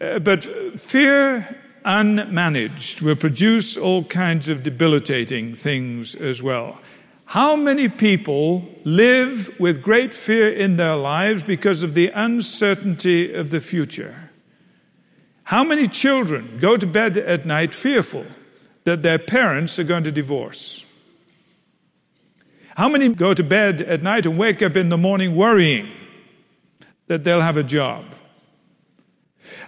Uh, 0.00 0.18
but 0.18 0.42
fear 0.80 1.61
unmanaged 1.84 3.02
will 3.02 3.16
produce 3.16 3.76
all 3.76 4.04
kinds 4.04 4.48
of 4.48 4.62
debilitating 4.62 5.52
things 5.54 6.14
as 6.14 6.42
well. 6.42 6.80
How 7.26 7.56
many 7.56 7.88
people 7.88 8.68
live 8.84 9.58
with 9.58 9.82
great 9.82 10.12
fear 10.12 10.52
in 10.52 10.76
their 10.76 10.96
lives 10.96 11.42
because 11.42 11.82
of 11.82 11.94
the 11.94 12.08
uncertainty 12.08 13.32
of 13.32 13.50
the 13.50 13.60
future? 13.60 14.30
How 15.44 15.64
many 15.64 15.88
children 15.88 16.58
go 16.60 16.76
to 16.76 16.86
bed 16.86 17.16
at 17.16 17.46
night 17.46 17.74
fearful 17.74 18.26
that 18.84 19.02
their 19.02 19.18
parents 19.18 19.78
are 19.78 19.84
going 19.84 20.04
to 20.04 20.12
divorce? 20.12 20.86
How 22.76 22.88
many 22.88 23.08
go 23.10 23.34
to 23.34 23.42
bed 23.42 23.80
at 23.82 24.02
night 24.02 24.26
and 24.26 24.38
wake 24.38 24.62
up 24.62 24.76
in 24.76 24.88
the 24.88 24.96
morning 24.96 25.36
worrying 25.36 25.90
that 27.06 27.24
they'll 27.24 27.40
have 27.40 27.56
a 27.56 27.62
job? 27.62 28.04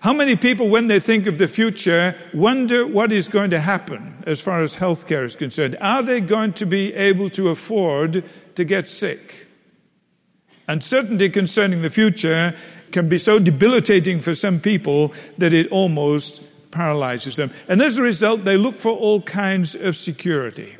How 0.00 0.12
many 0.12 0.36
people, 0.36 0.68
when 0.68 0.88
they 0.88 1.00
think 1.00 1.26
of 1.26 1.38
the 1.38 1.48
future, 1.48 2.14
wonder 2.32 2.86
what 2.86 3.12
is 3.12 3.28
going 3.28 3.50
to 3.50 3.60
happen 3.60 4.22
as 4.26 4.40
far 4.40 4.62
as 4.62 4.76
healthcare 4.76 5.24
is 5.24 5.36
concerned? 5.36 5.76
Are 5.80 6.02
they 6.02 6.20
going 6.20 6.52
to 6.54 6.66
be 6.66 6.94
able 6.94 7.30
to 7.30 7.48
afford 7.48 8.24
to 8.54 8.64
get 8.64 8.86
sick? 8.86 9.48
Uncertainty 10.68 11.28
concerning 11.28 11.82
the 11.82 11.90
future 11.90 12.54
can 12.92 13.08
be 13.08 13.18
so 13.18 13.38
debilitating 13.38 14.20
for 14.20 14.34
some 14.34 14.60
people 14.60 15.12
that 15.36 15.52
it 15.52 15.70
almost 15.70 16.42
paralyzes 16.70 17.36
them. 17.36 17.50
And 17.68 17.82
as 17.82 17.98
a 17.98 18.02
result, 18.02 18.44
they 18.44 18.56
look 18.56 18.78
for 18.78 18.92
all 18.92 19.20
kinds 19.22 19.74
of 19.74 19.96
security. 19.96 20.76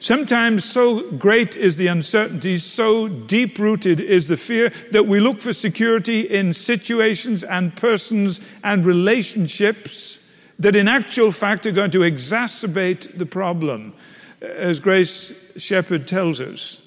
Sometimes 0.00 0.64
so 0.64 1.10
great 1.12 1.56
is 1.56 1.76
the 1.76 1.88
uncertainty, 1.88 2.56
so 2.56 3.08
deep 3.08 3.58
rooted 3.58 4.00
is 4.00 4.28
the 4.28 4.36
fear 4.36 4.70
that 4.90 5.06
we 5.06 5.20
look 5.20 5.38
for 5.38 5.52
security 5.52 6.20
in 6.20 6.52
situations 6.52 7.42
and 7.42 7.74
persons 7.74 8.40
and 8.62 8.84
relationships 8.84 10.24
that 10.58 10.76
in 10.76 10.88
actual 10.88 11.32
fact 11.32 11.66
are 11.66 11.72
going 11.72 11.90
to 11.90 12.00
exacerbate 12.00 13.16
the 13.16 13.26
problem. 13.26 13.94
As 14.40 14.80
Grace 14.80 15.52
Sheppard 15.56 16.06
tells 16.06 16.40
us, 16.40 16.80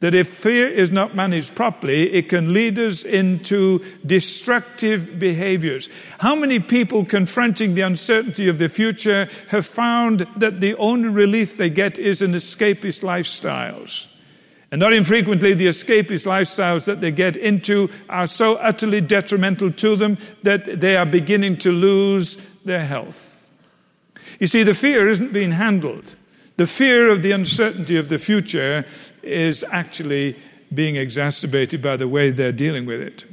that 0.00 0.14
if 0.14 0.28
fear 0.28 0.68
is 0.68 0.90
not 0.90 1.14
managed 1.14 1.54
properly, 1.54 2.12
it 2.12 2.28
can 2.28 2.52
lead 2.52 2.78
us 2.78 3.02
into 3.02 3.82
destructive 4.04 5.18
behaviors. 5.18 5.88
How 6.18 6.36
many 6.36 6.60
people 6.60 7.04
confronting 7.04 7.74
the 7.74 7.80
uncertainty 7.80 8.48
of 8.48 8.58
the 8.58 8.68
future 8.68 9.28
have 9.48 9.64
found 9.64 10.26
that 10.36 10.60
the 10.60 10.76
only 10.76 11.08
relief 11.08 11.56
they 11.56 11.70
get 11.70 11.98
is 11.98 12.20
in 12.20 12.32
escapist 12.32 13.02
lifestyles? 13.02 14.06
And 14.70 14.80
not 14.80 14.92
infrequently, 14.92 15.54
the 15.54 15.68
escapist 15.68 16.26
lifestyles 16.26 16.84
that 16.84 17.00
they 17.00 17.10
get 17.10 17.36
into 17.36 17.88
are 18.08 18.26
so 18.26 18.56
utterly 18.56 19.00
detrimental 19.00 19.70
to 19.72 19.96
them 19.96 20.18
that 20.42 20.80
they 20.80 20.96
are 20.96 21.06
beginning 21.06 21.56
to 21.58 21.72
lose 21.72 22.36
their 22.64 22.84
health. 22.84 23.48
You 24.40 24.48
see, 24.48 24.62
the 24.62 24.74
fear 24.74 25.08
isn't 25.08 25.32
being 25.32 25.52
handled. 25.52 26.14
The 26.56 26.66
fear 26.66 27.10
of 27.10 27.22
the 27.22 27.32
uncertainty 27.32 27.96
of 27.96 28.08
the 28.08 28.18
future 28.18 28.86
is 29.22 29.64
actually 29.70 30.36
being 30.72 30.96
exacerbated 30.96 31.82
by 31.82 31.96
the 31.96 32.08
way 32.08 32.30
they're 32.30 32.52
dealing 32.52 32.86
with 32.86 33.00
it. 33.00 33.24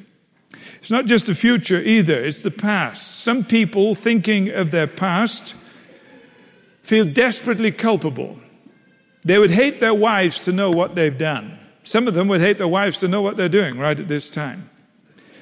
It's 0.75 0.91
not 0.91 1.05
just 1.05 1.27
the 1.27 1.35
future 1.35 1.79
either, 1.79 2.21
it's 2.23 2.43
the 2.43 2.51
past. 2.51 3.21
Some 3.21 3.45
people 3.45 3.95
thinking 3.95 4.49
of 4.49 4.71
their 4.71 4.87
past 4.87 5.55
feel 6.83 7.05
desperately 7.05 7.71
culpable. 7.71 8.37
They 9.23 9.39
would 9.39 9.51
hate 9.51 9.79
their 9.79 9.93
wives 9.93 10.39
to 10.41 10.51
know 10.51 10.69
what 10.69 10.95
they've 10.95 11.17
done. 11.17 11.57
Some 11.83 12.07
of 12.07 12.13
them 12.13 12.27
would 12.27 12.41
hate 12.41 12.57
their 12.57 12.67
wives 12.67 12.97
to 12.99 13.07
know 13.07 13.21
what 13.21 13.37
they're 13.37 13.47
doing 13.47 13.77
right 13.77 13.97
at 13.97 14.09
this 14.09 14.29
time. 14.29 14.69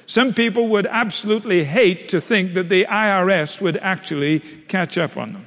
Some 0.06 0.34
people 0.34 0.68
would 0.68 0.86
absolutely 0.86 1.64
hate 1.64 2.08
to 2.10 2.20
think 2.20 2.54
that 2.54 2.68
the 2.68 2.84
IRS 2.84 3.60
would 3.60 3.76
actually 3.78 4.40
catch 4.68 4.98
up 4.98 5.16
on 5.16 5.32
them. 5.32 5.46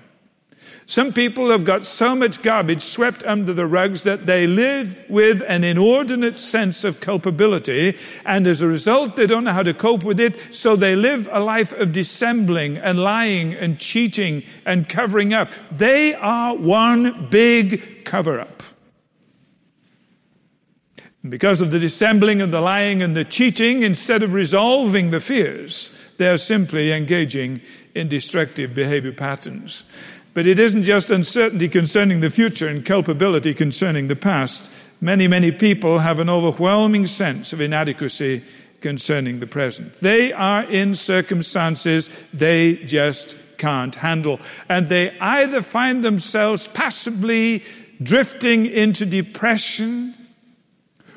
Some 0.87 1.13
people 1.13 1.49
have 1.49 1.65
got 1.65 1.83
so 1.83 2.15
much 2.15 2.43
garbage 2.43 2.81
swept 2.81 3.23
under 3.23 3.53
the 3.53 3.65
rugs 3.65 4.03
that 4.03 4.27
they 4.27 4.45
live 4.45 5.03
with 5.09 5.41
an 5.47 5.63
inordinate 5.63 6.39
sense 6.39 6.83
of 6.83 7.01
culpability, 7.01 7.97
and 8.23 8.45
as 8.45 8.61
a 8.61 8.67
result, 8.67 9.15
they 9.15 9.25
don't 9.25 9.45
know 9.45 9.53
how 9.53 9.63
to 9.63 9.73
cope 9.73 10.03
with 10.03 10.19
it, 10.19 10.53
so 10.53 10.75
they 10.75 10.95
live 10.95 11.27
a 11.31 11.39
life 11.39 11.71
of 11.73 11.91
dissembling 11.91 12.77
and 12.77 12.99
lying 12.99 13.53
and 13.53 13.79
cheating 13.79 14.43
and 14.63 14.87
covering 14.87 15.33
up. 15.33 15.51
They 15.71 16.13
are 16.13 16.55
one 16.55 17.29
big 17.31 18.05
cover 18.05 18.39
up. 18.39 18.61
Because 21.27 21.61
of 21.61 21.71
the 21.71 21.79
dissembling 21.79 22.43
and 22.43 22.53
the 22.53 22.61
lying 22.61 23.01
and 23.01 23.15
the 23.15 23.25
cheating, 23.25 23.81
instead 23.81 24.21
of 24.21 24.33
resolving 24.33 25.09
the 25.09 25.19
fears, 25.19 25.89
they're 26.17 26.37
simply 26.37 26.91
engaging 26.91 27.61
in 27.95 28.07
destructive 28.07 28.75
behavior 28.75 29.11
patterns. 29.11 29.83
But 30.35 30.45
it 30.45 30.59
isn't 30.59 30.83
just 30.83 31.09
uncertainty 31.09 31.69
concerning 31.69 32.19
the 32.19 32.29
future 32.29 32.67
and 32.67 32.85
culpability 32.85 33.53
concerning 33.53 34.09
the 34.09 34.17
past. 34.17 34.69
Many, 34.99 35.29
many 35.29 35.49
people 35.49 35.99
have 35.99 36.19
an 36.19 36.29
overwhelming 36.29 37.07
sense 37.07 37.53
of 37.53 37.61
inadequacy 37.61 38.43
concerning 38.81 39.39
the 39.39 39.47
present. 39.47 39.97
They 40.01 40.33
are 40.33 40.63
in 40.65 40.93
circumstances 40.93 42.09
they 42.33 42.75
just 42.75 43.37
can't 43.57 43.95
handle. 43.95 44.41
And 44.67 44.89
they 44.89 45.17
either 45.19 45.61
find 45.61 46.03
themselves 46.03 46.67
passively 46.67 47.63
drifting 48.03 48.65
into 48.65 49.05
depression 49.05 50.13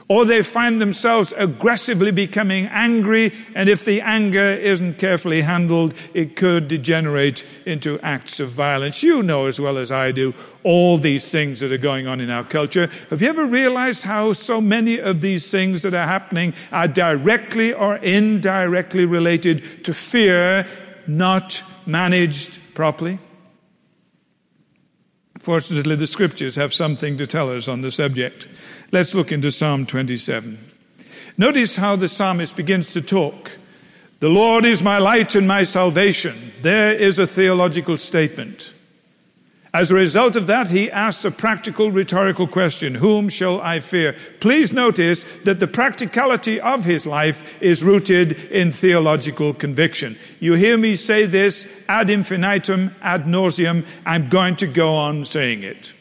or 0.09 0.25
they 0.25 0.43
find 0.43 0.81
themselves 0.81 1.35
aggressively 1.37 2.11
becoming 2.11 2.67
angry, 2.67 3.33
and 3.55 3.69
if 3.69 3.85
the 3.85 4.01
anger 4.01 4.41
isn't 4.41 4.99
carefully 4.99 5.43
handled, 5.43 5.93
it 6.15 6.35
could 6.35 6.67
degenerate 6.67 7.45
into 7.67 8.01
acts 8.01 8.41
of 8.41 8.49
violence. 8.49 9.03
You 9.03 9.23
know 9.23 9.47
as 9.47 9.61
well 9.61 9.77
as 9.77 9.93
I 9.93 10.13
do 10.13 10.35
all 10.65 10.97
these 10.97 11.31
things 11.31 11.61
that 11.61 11.73
are 11.73 11.79
going 11.79 12.07
on 12.07 12.21
in 12.21 12.31
our 12.31 12.45
culture. 12.45 12.91
Have 13.11 13.21
you 13.21 13.29
ever 13.29 13.47
realized 13.47 14.03
how 14.03 14.33
so 14.33 14.61
many 14.61 14.99
of 14.99 15.21
these 15.21 15.51
things 15.51 15.83
that 15.83 15.95
are 15.95 16.07
happening 16.07 16.55
are 16.73 16.89
directly 16.89 17.75
or 17.75 17.97
indirectly 17.97 19.05
related 19.05 19.85
to 19.85 19.93
fear 19.93 20.67
not 21.07 21.63
managed 21.87 22.75
properly? 22.75 23.19
Fortunately, 25.41 25.97
the 25.97 26.07
scriptures 26.07 26.57
have 26.57 26.75
something 26.75 27.17
to 27.19 27.27
tell 27.27 27.51
us 27.51 27.69
on 27.69 27.81
the 27.81 27.91
subject. 27.91 28.49
Let's 28.91 29.15
look 29.15 29.33
into 29.33 29.51
Psalm 29.51 29.85
27. 29.85 30.59
Notice 31.37 31.77
how 31.77 31.95
the 31.97 32.09
psalmist 32.09 32.57
begins 32.57 32.95
to 32.95 33.03
talk. 33.03 33.51
The 34.21 34.31
Lord 34.31 34.65
is 34.65 34.83
my 34.83 34.97
light 34.97 35.35
and 35.35 35.47
my 35.47 35.65
salvation. 35.65 36.35
There 36.63 36.95
is 36.95 37.19
a 37.19 37.27
theological 37.27 37.99
statement. 37.99 38.73
As 39.75 39.91
a 39.91 39.95
result 39.95 40.37
of 40.37 40.47
that, 40.47 40.71
he 40.71 40.91
asks 40.91 41.27
a 41.27 41.31
practical 41.31 41.93
rhetorical 41.93 42.47
question 42.47 42.95
Whom 42.95 43.29
shall 43.29 43.61
I 43.61 43.81
fear? 43.81 44.17
Please 44.41 44.73
notice 44.73 45.23
that 45.41 45.61
the 45.61 45.67
practicality 45.67 46.59
of 46.59 46.87
his 46.87 47.05
life 47.05 47.61
is 47.63 47.85
rooted 47.85 48.33
in 48.51 48.73
theological 48.73 49.53
conviction. 49.53 50.17
You 50.41 50.55
hear 50.55 50.79
me 50.79 50.97
say 50.97 51.27
this 51.27 51.71
ad 51.91 52.09
infinitum, 52.09 52.97
ad 53.03 53.25
nauseum. 53.25 53.85
I'm 54.07 54.31
going 54.31 54.57
to 54.57 54.67
go 54.67 54.95
on 54.95 55.27
saying 55.27 55.63
it. 55.63 55.93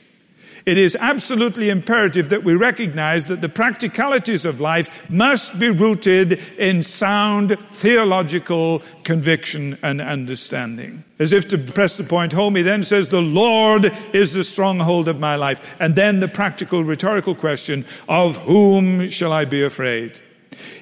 It 0.68 0.78
is 0.78 0.98
absolutely 1.00 1.70
imperative 1.70 2.28
that 2.28 2.44
we 2.44 2.54
recognize 2.54 3.28
that 3.28 3.40
the 3.40 3.48
practicalities 3.48 4.44
of 4.44 4.60
life 4.60 5.10
must 5.10 5.58
be 5.58 5.70
rooted 5.70 6.42
in 6.58 6.84
sound 6.84 7.58
theological 7.72 8.82
conviction 9.06 9.78
and 9.82 10.02
understanding. 10.02 11.06
As 11.20 11.32
if 11.32 11.48
to 11.52 11.58
press 11.58 11.96
the 11.96 12.04
point 12.04 12.34
home, 12.34 12.58
he 12.58 12.64
then 12.64 12.84
says, 12.84 13.08
The 13.08 13.22
Lord 13.22 13.94
is 14.12 14.34
the 14.34 14.44
stronghold 14.44 15.08
of 15.08 15.22
my 15.22 15.38
life. 15.38 15.78
And 15.80 15.96
then 15.96 16.20
the 16.20 16.28
practical 16.28 16.84
rhetorical 16.84 17.34
question 17.34 17.86
of 18.10 18.36
whom 18.40 19.08
shall 19.08 19.32
I 19.32 19.46
be 19.46 19.64
afraid? 19.64 20.20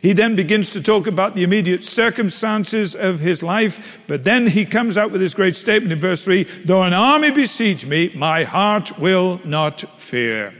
He 0.01 0.13
then 0.13 0.35
begins 0.35 0.71
to 0.71 0.81
talk 0.81 1.07
about 1.07 1.35
the 1.35 1.43
immediate 1.43 1.83
circumstances 1.83 2.95
of 2.95 3.19
his 3.19 3.41
life, 3.43 3.99
but 4.07 4.23
then 4.23 4.47
he 4.47 4.65
comes 4.65 4.97
out 4.97 5.11
with 5.11 5.21
this 5.21 5.33
great 5.33 5.55
statement 5.55 5.91
in 5.91 5.99
verse 5.99 6.23
3 6.23 6.43
Though 6.65 6.83
an 6.83 6.93
army 6.93 7.31
besiege 7.31 7.85
me, 7.85 8.11
my 8.15 8.43
heart 8.43 8.99
will 8.99 9.39
not 9.43 9.81
fear. 9.81 10.53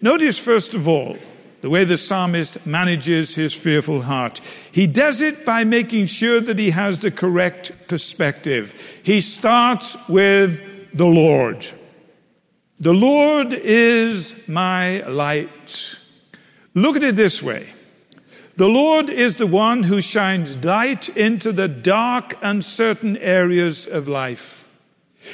Notice, 0.00 0.38
first 0.38 0.74
of 0.74 0.86
all, 0.86 1.16
the 1.64 1.70
way 1.70 1.84
the 1.84 1.96
psalmist 1.96 2.66
manages 2.66 3.36
his 3.36 3.54
fearful 3.54 4.02
heart. 4.02 4.42
He 4.70 4.86
does 4.86 5.22
it 5.22 5.46
by 5.46 5.64
making 5.64 6.08
sure 6.08 6.38
that 6.40 6.58
he 6.58 6.70
has 6.70 6.98
the 6.98 7.10
correct 7.10 7.72
perspective. 7.88 9.00
He 9.02 9.22
starts 9.22 9.96
with 10.06 10.92
the 10.92 11.06
Lord. 11.06 11.66
The 12.80 12.92
Lord 12.92 13.54
is 13.54 14.46
my 14.46 14.98
light. 15.06 15.98
Look 16.74 16.96
at 16.96 17.02
it 17.02 17.16
this 17.16 17.42
way. 17.42 17.66
The 18.56 18.68
Lord 18.68 19.10
is 19.10 19.36
the 19.36 19.48
one 19.48 19.82
who 19.84 20.00
shines 20.00 20.64
light 20.64 21.08
into 21.16 21.50
the 21.50 21.66
dark, 21.66 22.34
uncertain 22.40 23.16
areas 23.16 23.86
of 23.86 24.06
life. 24.06 24.68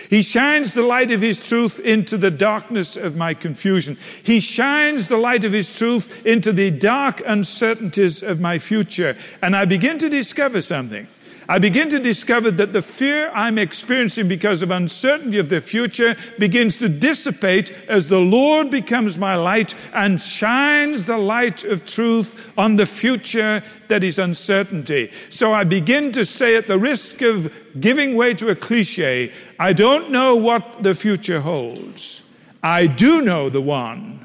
He 0.08 0.22
shines 0.22 0.72
the 0.72 0.82
light 0.82 1.10
of 1.10 1.20
His 1.20 1.36
truth 1.46 1.80
into 1.80 2.16
the 2.16 2.30
darkness 2.30 2.96
of 2.96 3.16
my 3.16 3.34
confusion. 3.34 3.98
He 4.22 4.40
shines 4.40 5.08
the 5.08 5.18
light 5.18 5.44
of 5.44 5.52
His 5.52 5.76
truth 5.76 6.24
into 6.24 6.52
the 6.52 6.70
dark 6.70 7.20
uncertainties 7.26 8.22
of 8.22 8.40
my 8.40 8.58
future. 8.58 9.16
And 9.42 9.54
I 9.54 9.64
begin 9.64 9.98
to 9.98 10.08
discover 10.08 10.62
something. 10.62 11.06
I 11.50 11.58
begin 11.58 11.88
to 11.88 11.98
discover 11.98 12.52
that 12.52 12.72
the 12.72 12.80
fear 12.80 13.28
I'm 13.34 13.58
experiencing 13.58 14.28
because 14.28 14.62
of 14.62 14.70
uncertainty 14.70 15.36
of 15.36 15.48
the 15.48 15.60
future 15.60 16.14
begins 16.38 16.78
to 16.78 16.88
dissipate 16.88 17.72
as 17.88 18.06
the 18.06 18.20
Lord 18.20 18.70
becomes 18.70 19.18
my 19.18 19.34
light 19.34 19.74
and 19.92 20.20
shines 20.20 21.06
the 21.06 21.18
light 21.18 21.64
of 21.64 21.84
truth 21.84 22.52
on 22.56 22.76
the 22.76 22.86
future 22.86 23.64
that 23.88 24.04
is 24.04 24.16
uncertainty. 24.16 25.10
So 25.28 25.52
I 25.52 25.64
begin 25.64 26.12
to 26.12 26.24
say 26.24 26.54
at 26.54 26.68
the 26.68 26.78
risk 26.78 27.20
of 27.20 27.52
giving 27.80 28.14
way 28.14 28.32
to 28.34 28.50
a 28.50 28.54
cliche, 28.54 29.32
I 29.58 29.72
don't 29.72 30.10
know 30.10 30.36
what 30.36 30.84
the 30.84 30.94
future 30.94 31.40
holds. 31.40 32.22
I 32.62 32.86
do 32.86 33.22
know 33.22 33.48
the 33.50 33.60
one 33.60 34.24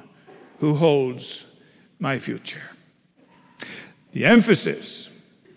who 0.59 0.75
holds 0.75 1.59
my 1.97 2.19
future. 2.19 2.69
The 4.11 4.25
emphasis, 4.25 5.09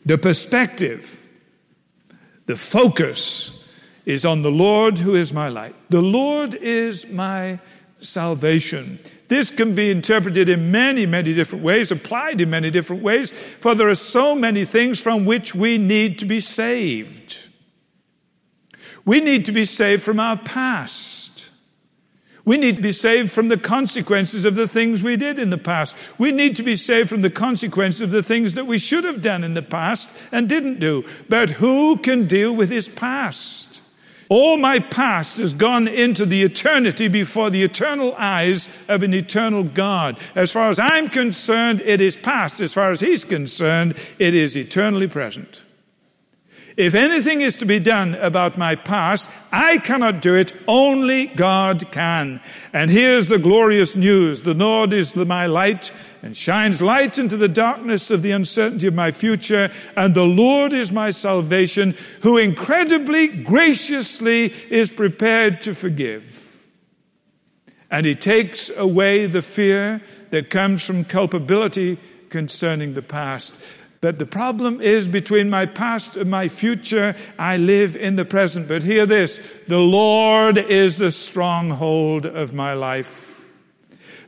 the 0.06 0.16
perspective, 0.16 1.17
The 2.48 2.56
focus 2.56 3.62
is 4.06 4.24
on 4.24 4.40
the 4.40 4.50
Lord 4.50 4.96
who 4.96 5.14
is 5.14 5.34
my 5.34 5.48
light. 5.50 5.74
The 5.90 6.00
Lord 6.00 6.54
is 6.54 7.06
my 7.06 7.60
salvation. 7.98 8.98
This 9.28 9.50
can 9.50 9.74
be 9.74 9.90
interpreted 9.90 10.48
in 10.48 10.70
many, 10.70 11.04
many 11.04 11.34
different 11.34 11.62
ways, 11.62 11.92
applied 11.92 12.40
in 12.40 12.48
many 12.48 12.70
different 12.70 13.02
ways, 13.02 13.32
for 13.32 13.74
there 13.74 13.90
are 13.90 13.94
so 13.94 14.34
many 14.34 14.64
things 14.64 14.98
from 14.98 15.26
which 15.26 15.54
we 15.54 15.76
need 15.76 16.18
to 16.20 16.24
be 16.24 16.40
saved. 16.40 17.50
We 19.04 19.20
need 19.20 19.44
to 19.44 19.52
be 19.52 19.66
saved 19.66 20.02
from 20.02 20.18
our 20.18 20.38
past. 20.38 21.27
We 22.48 22.56
need 22.56 22.76
to 22.76 22.82
be 22.82 22.92
saved 22.92 23.30
from 23.30 23.48
the 23.48 23.58
consequences 23.58 24.46
of 24.46 24.54
the 24.54 24.66
things 24.66 25.02
we 25.02 25.16
did 25.16 25.38
in 25.38 25.50
the 25.50 25.58
past. 25.58 25.94
We 26.16 26.32
need 26.32 26.56
to 26.56 26.62
be 26.62 26.76
saved 26.76 27.10
from 27.10 27.20
the 27.20 27.28
consequences 27.28 28.00
of 28.00 28.10
the 28.10 28.22
things 28.22 28.54
that 28.54 28.66
we 28.66 28.78
should 28.78 29.04
have 29.04 29.20
done 29.20 29.44
in 29.44 29.52
the 29.52 29.60
past 29.60 30.10
and 30.32 30.48
didn't 30.48 30.80
do. 30.80 31.04
But 31.28 31.50
who 31.50 31.98
can 31.98 32.26
deal 32.26 32.56
with 32.56 32.70
his 32.70 32.88
past? 32.88 33.82
All 34.30 34.56
my 34.56 34.78
past 34.78 35.36
has 35.36 35.52
gone 35.52 35.88
into 35.88 36.24
the 36.24 36.42
eternity 36.42 37.06
before 37.06 37.50
the 37.50 37.62
eternal 37.62 38.14
eyes 38.16 38.66
of 38.88 39.02
an 39.02 39.12
eternal 39.12 39.62
God. 39.62 40.18
As 40.34 40.50
far 40.50 40.70
as 40.70 40.78
I'm 40.78 41.10
concerned, 41.10 41.82
it 41.82 42.00
is 42.00 42.16
past. 42.16 42.62
As 42.62 42.72
far 42.72 42.90
as 42.90 43.00
He's 43.00 43.26
concerned, 43.26 43.94
it 44.18 44.32
is 44.32 44.56
eternally 44.56 45.06
present. 45.06 45.64
If 46.78 46.94
anything 46.94 47.40
is 47.40 47.56
to 47.56 47.66
be 47.66 47.80
done 47.80 48.14
about 48.14 48.56
my 48.56 48.76
past, 48.76 49.28
I 49.50 49.78
cannot 49.78 50.22
do 50.22 50.36
it. 50.36 50.54
Only 50.68 51.26
God 51.26 51.90
can. 51.90 52.40
And 52.72 52.88
here's 52.88 53.26
the 53.26 53.40
glorious 53.40 53.96
news. 53.96 54.42
The 54.42 54.54
Lord 54.54 54.92
is 54.92 55.16
my 55.16 55.46
light 55.46 55.90
and 56.22 56.36
shines 56.36 56.80
light 56.80 57.18
into 57.18 57.36
the 57.36 57.48
darkness 57.48 58.12
of 58.12 58.22
the 58.22 58.30
uncertainty 58.30 58.86
of 58.86 58.94
my 58.94 59.10
future. 59.10 59.72
And 59.96 60.14
the 60.14 60.24
Lord 60.24 60.72
is 60.72 60.92
my 60.92 61.10
salvation, 61.10 61.96
who 62.20 62.38
incredibly 62.38 63.26
graciously 63.26 64.54
is 64.70 64.88
prepared 64.88 65.62
to 65.62 65.74
forgive. 65.74 66.68
And 67.90 68.06
he 68.06 68.14
takes 68.14 68.70
away 68.70 69.26
the 69.26 69.42
fear 69.42 70.00
that 70.30 70.48
comes 70.48 70.86
from 70.86 71.02
culpability 71.02 71.98
concerning 72.28 72.94
the 72.94 73.02
past. 73.02 73.60
But 74.00 74.18
the 74.18 74.26
problem 74.26 74.80
is 74.80 75.08
between 75.08 75.50
my 75.50 75.66
past 75.66 76.16
and 76.16 76.30
my 76.30 76.48
future, 76.48 77.16
I 77.38 77.56
live 77.56 77.96
in 77.96 78.16
the 78.16 78.24
present. 78.24 78.68
But 78.68 78.82
hear 78.82 79.06
this 79.06 79.38
the 79.66 79.78
Lord 79.78 80.56
is 80.56 80.98
the 80.98 81.10
stronghold 81.10 82.24
of 82.26 82.54
my 82.54 82.74
life. 82.74 83.28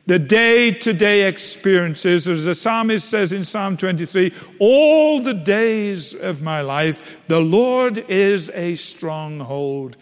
The 0.07 0.19
day 0.19 0.73
to 0.73 0.93
day 0.93 1.29
experiences, 1.29 2.27
as 2.27 2.45
the 2.45 2.55
psalmist 2.57 3.09
says 3.09 3.33
in 3.33 3.45
Psalm 3.45 3.77
23, 3.77 4.33
all 4.59 5.21
the 5.21 5.35
days 5.35 6.15
of 6.15 6.43
my 6.43 6.62
life, 6.62 7.21
the 7.29 7.41
Lord 7.41 7.99
is 8.09 8.50
a 8.50 8.75
stronghold 8.75 9.97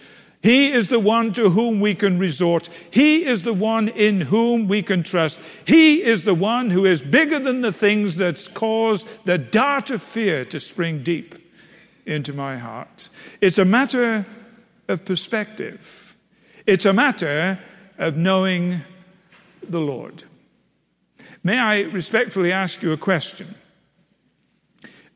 he 0.49 0.73
is 0.73 0.88
the 0.88 0.99
one 0.99 1.35
to 1.35 1.50
whom 1.50 1.78
we 1.78 1.95
can 1.95 2.19
resort. 2.19 2.71
He 2.90 3.26
is 3.26 3.43
the 3.43 3.52
one 3.52 3.88
in 3.88 4.23
whom 4.23 4.67
we 4.67 4.83
can 4.83 5.02
trust. 5.02 5.43
He 5.67 6.02
is 6.02 6.25
the 6.25 6.33
one 6.33 6.71
who 6.71 6.87
is 6.87 7.02
bigger 7.02 7.38
than 7.38 7.61
the 7.61 7.71
things 7.71 8.17
that 8.17 8.49
cause 8.55 9.05
the 9.26 9.37
dart 9.37 9.90
of 9.90 10.02
fear 10.02 10.47
to 10.47 10.59
spring 10.59 11.02
deep 11.02 11.35
into 12.07 12.33
my 12.33 12.57
heart. 12.57 13.11
It's 13.43 13.59
a 13.59 13.67
matter 13.67 14.25
of 14.88 15.05
perspective. 15.05 16.17
It's 16.67 16.87
a 16.87 16.95
matter 16.95 17.59
of 17.99 18.17
knowing 18.17 18.81
the 19.69 19.83
Lord. 19.83 20.25
May 21.45 21.59
I 21.59 21.81
respectfully 21.81 22.52
ask 22.52 22.83
you 22.83 22.93
a 22.93 22.97
question? 22.97 23.55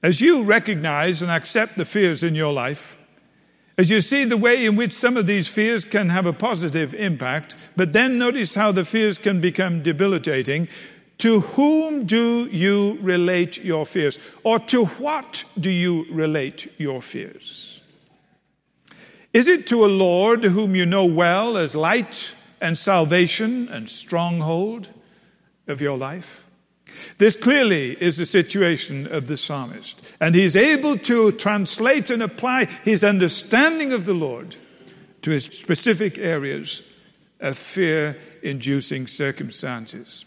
As 0.02 0.20
you 0.20 0.42
recognize 0.42 1.22
and 1.22 1.30
accept 1.30 1.78
the 1.78 1.86
fears 1.86 2.22
in 2.22 2.34
your 2.34 2.52
life, 2.52 2.98
as 3.78 3.90
you 3.90 4.00
see 4.00 4.24
the 4.24 4.36
way 4.36 4.66
in 4.66 4.76
which 4.76 4.92
some 4.92 5.16
of 5.16 5.26
these 5.26 5.48
fears 5.48 5.84
can 5.84 6.10
have 6.10 6.26
a 6.26 6.32
positive 6.32 6.92
impact, 6.94 7.54
but 7.76 7.92
then 7.92 8.18
notice 8.18 8.54
how 8.54 8.70
the 8.72 8.84
fears 8.84 9.18
can 9.18 9.40
become 9.40 9.82
debilitating. 9.82 10.68
To 11.18 11.40
whom 11.40 12.04
do 12.04 12.46
you 12.46 12.98
relate 13.00 13.62
your 13.64 13.86
fears? 13.86 14.18
Or 14.42 14.58
to 14.58 14.86
what 14.86 15.44
do 15.58 15.70
you 15.70 16.06
relate 16.10 16.72
your 16.78 17.00
fears? 17.00 17.80
Is 19.32 19.48
it 19.48 19.66
to 19.68 19.84
a 19.84 19.86
Lord 19.86 20.44
whom 20.44 20.76
you 20.76 20.84
know 20.84 21.06
well 21.06 21.56
as 21.56 21.74
light 21.74 22.34
and 22.60 22.76
salvation 22.76 23.68
and 23.68 23.88
stronghold 23.88 24.88
of 25.66 25.80
your 25.80 25.96
life? 25.96 26.46
This 27.18 27.36
clearly 27.36 27.92
is 28.02 28.16
the 28.16 28.26
situation 28.26 29.06
of 29.06 29.26
the 29.26 29.36
psalmist. 29.36 30.14
And 30.20 30.34
he's 30.34 30.56
able 30.56 30.96
to 30.98 31.32
translate 31.32 32.10
and 32.10 32.22
apply 32.22 32.66
his 32.84 33.04
understanding 33.04 33.92
of 33.92 34.04
the 34.04 34.14
Lord 34.14 34.56
to 35.22 35.30
his 35.30 35.44
specific 35.44 36.18
areas 36.18 36.82
of 37.40 37.58
fear 37.58 38.18
inducing 38.42 39.06
circumstances. 39.06 40.24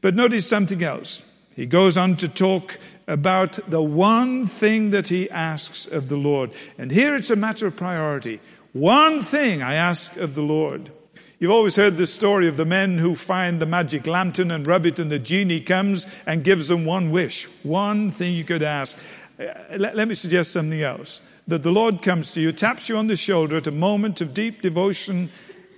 But 0.00 0.14
notice 0.14 0.46
something 0.46 0.82
else. 0.82 1.24
He 1.54 1.66
goes 1.66 1.96
on 1.96 2.16
to 2.16 2.28
talk 2.28 2.78
about 3.06 3.58
the 3.68 3.82
one 3.82 4.46
thing 4.46 4.90
that 4.90 5.08
he 5.08 5.30
asks 5.30 5.86
of 5.86 6.08
the 6.08 6.16
Lord. 6.16 6.50
And 6.76 6.90
here 6.90 7.14
it's 7.14 7.30
a 7.30 7.36
matter 7.36 7.66
of 7.66 7.76
priority. 7.76 8.40
One 8.72 9.20
thing 9.20 9.62
I 9.62 9.74
ask 9.74 10.16
of 10.16 10.34
the 10.34 10.42
Lord. 10.42 10.90
You've 11.38 11.50
always 11.50 11.76
heard 11.76 11.98
the 11.98 12.06
story 12.06 12.48
of 12.48 12.56
the 12.56 12.64
men 12.64 12.96
who 12.96 13.14
find 13.14 13.60
the 13.60 13.66
magic 13.66 14.06
lantern 14.06 14.50
and 14.50 14.66
rub 14.66 14.86
it, 14.86 14.98
and 14.98 15.12
the 15.12 15.18
genie 15.18 15.60
comes 15.60 16.06
and 16.26 16.42
gives 16.42 16.68
them 16.68 16.86
one 16.86 17.10
wish, 17.10 17.44
one 17.62 18.10
thing 18.10 18.34
you 18.34 18.44
could 18.44 18.62
ask. 18.62 18.96
Uh, 19.38 19.52
let, 19.76 19.94
let 19.94 20.08
me 20.08 20.14
suggest 20.14 20.52
something 20.52 20.80
else 20.80 21.20
that 21.46 21.62
the 21.62 21.70
Lord 21.70 22.00
comes 22.00 22.32
to 22.32 22.40
you, 22.40 22.52
taps 22.52 22.88
you 22.88 22.96
on 22.96 23.06
the 23.06 23.16
shoulder 23.16 23.58
at 23.58 23.66
a 23.66 23.72
moment 23.72 24.22
of 24.22 24.32
deep 24.32 24.62
devotion 24.62 25.28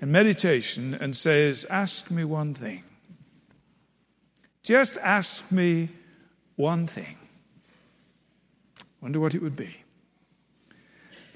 and 0.01 0.13
meditation, 0.13 0.95
and 0.95 1.17
says, 1.17 1.67
Ask 1.69 2.09
me 2.09 2.25
one 2.25 2.55
thing. 2.55 2.85
Just 4.63 4.97
ask 4.99 5.51
me 5.51 5.89
one 6.55 6.87
thing. 6.87 7.17
Wonder 9.01 9.19
what 9.19 9.35
it 9.35 9.43
would 9.43 9.57
be. 9.57 9.77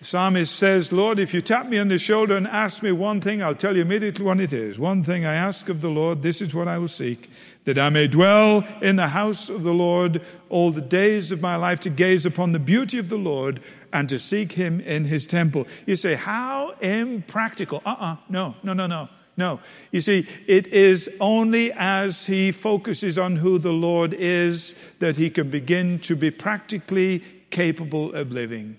The 0.03 0.09
psalmist 0.09 0.57
says, 0.57 0.93
Lord, 0.93 1.21
if 1.21 1.33
you 1.33 1.41
tap 1.41 1.67
me 1.67 1.79
on 1.79 1.87
the 1.87 1.97
shoulder 1.97 2.37
and 2.37 2.49
ask 2.49 2.83
me 2.83 2.91
one 2.91 3.21
thing, 3.21 3.41
I'll 3.41 3.55
tell 3.55 3.77
you 3.77 3.83
immediately 3.83 4.25
what 4.25 4.41
it 4.41 4.53
is. 4.53 4.77
One 4.77 5.05
thing 5.05 5.25
I 5.25 5.35
ask 5.35 5.69
of 5.69 5.81
the 5.81 5.91
Lord, 5.91 6.23
this 6.23 6.43
is 6.43 6.53
what 6.53 6.67
I 6.67 6.77
will 6.77 6.89
seek, 6.89 7.31
that 7.67 7.79
I 7.79 7.89
may 7.89 8.09
dwell 8.09 8.65
in 8.81 8.97
the 8.97 9.07
house 9.07 9.49
of 9.49 9.63
the 9.63 9.73
Lord 9.73 10.21
all 10.49 10.73
the 10.73 10.81
days 10.81 11.31
of 11.31 11.41
my 11.41 11.55
life, 11.55 11.79
to 11.83 11.89
gaze 11.89 12.27
upon 12.27 12.51
the 12.51 12.59
beauty 12.59 12.99
of 12.99 13.11
the 13.11 13.17
Lord 13.17 13.63
and 13.93 14.09
to 14.09 14.19
seek 14.19 14.51
him 14.51 14.81
in 14.81 15.05
his 15.05 15.25
temple. 15.25 15.69
You 15.87 15.95
say, 15.95 16.17
how 16.17 16.75
impractical. 16.81 17.81
Uh 17.87 17.91
uh-uh, 17.91 18.13
uh 18.15 18.17
no, 18.29 18.57
no, 18.65 18.73
no, 18.73 18.89
no. 18.89 19.09
No. 19.37 19.61
You 19.93 20.01
see, 20.01 20.27
it 20.49 20.67
is 20.67 21.09
only 21.21 21.71
as 21.75 22.27
he 22.27 22.51
focuses 22.51 23.21
on 23.21 23.37
who 23.37 23.57
the 23.57 23.73
Lord 23.73 24.15
is 24.15 24.75
that 24.99 25.17
he 25.17 25.31
can 25.31 25.49
begin 25.49 26.01
to 26.01 26.17
be 26.17 26.33
practically 26.33 27.23
capable 27.51 28.13
of 28.15 28.33
living 28.33 28.79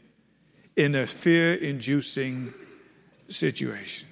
in 0.76 0.96
a 0.96 1.08
fear 1.08 1.54
inducing 1.54 2.54
situation. 3.30 4.08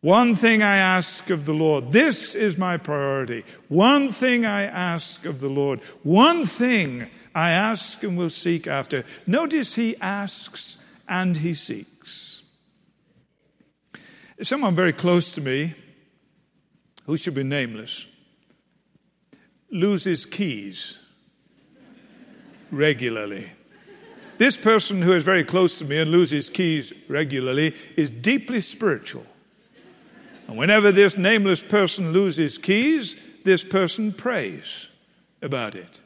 One 0.00 0.36
thing 0.36 0.62
I 0.62 0.76
ask 0.76 1.28
of 1.30 1.44
the 1.44 1.54
Lord. 1.54 1.90
This 1.90 2.34
is 2.34 2.56
my 2.56 2.76
priority. 2.76 3.44
One 3.68 4.08
thing 4.08 4.46
I 4.46 4.62
ask 4.62 5.24
of 5.24 5.40
the 5.40 5.48
Lord. 5.48 5.80
One 6.04 6.46
thing 6.46 7.08
I 7.34 7.50
ask 7.50 8.02
and 8.04 8.16
will 8.16 8.30
seek 8.30 8.68
after. 8.68 9.04
Notice 9.26 9.74
he 9.74 9.96
asks 10.00 10.78
and 11.08 11.36
he 11.36 11.52
seeks. 11.54 12.44
Someone 14.40 14.76
very 14.76 14.92
close 14.92 15.34
to 15.34 15.40
me, 15.40 15.74
who 17.06 17.16
should 17.16 17.34
be 17.34 17.42
nameless, 17.42 18.06
loses 19.70 20.24
keys 20.26 20.98
regularly. 22.70 23.50
This 24.38 24.56
person 24.56 25.02
who 25.02 25.12
is 25.12 25.24
very 25.24 25.42
close 25.42 25.78
to 25.78 25.84
me 25.84 25.98
and 25.98 26.12
loses 26.12 26.48
keys 26.48 26.92
regularly 27.08 27.74
is 27.96 28.08
deeply 28.08 28.60
spiritual. 28.60 29.26
And 30.46 30.56
whenever 30.56 30.92
this 30.92 31.18
nameless 31.18 31.60
person 31.60 32.12
loses 32.12 32.56
keys, 32.56 33.16
this 33.44 33.64
person 33.64 34.12
prays 34.12 34.86
about 35.42 35.74
it. 35.74 36.00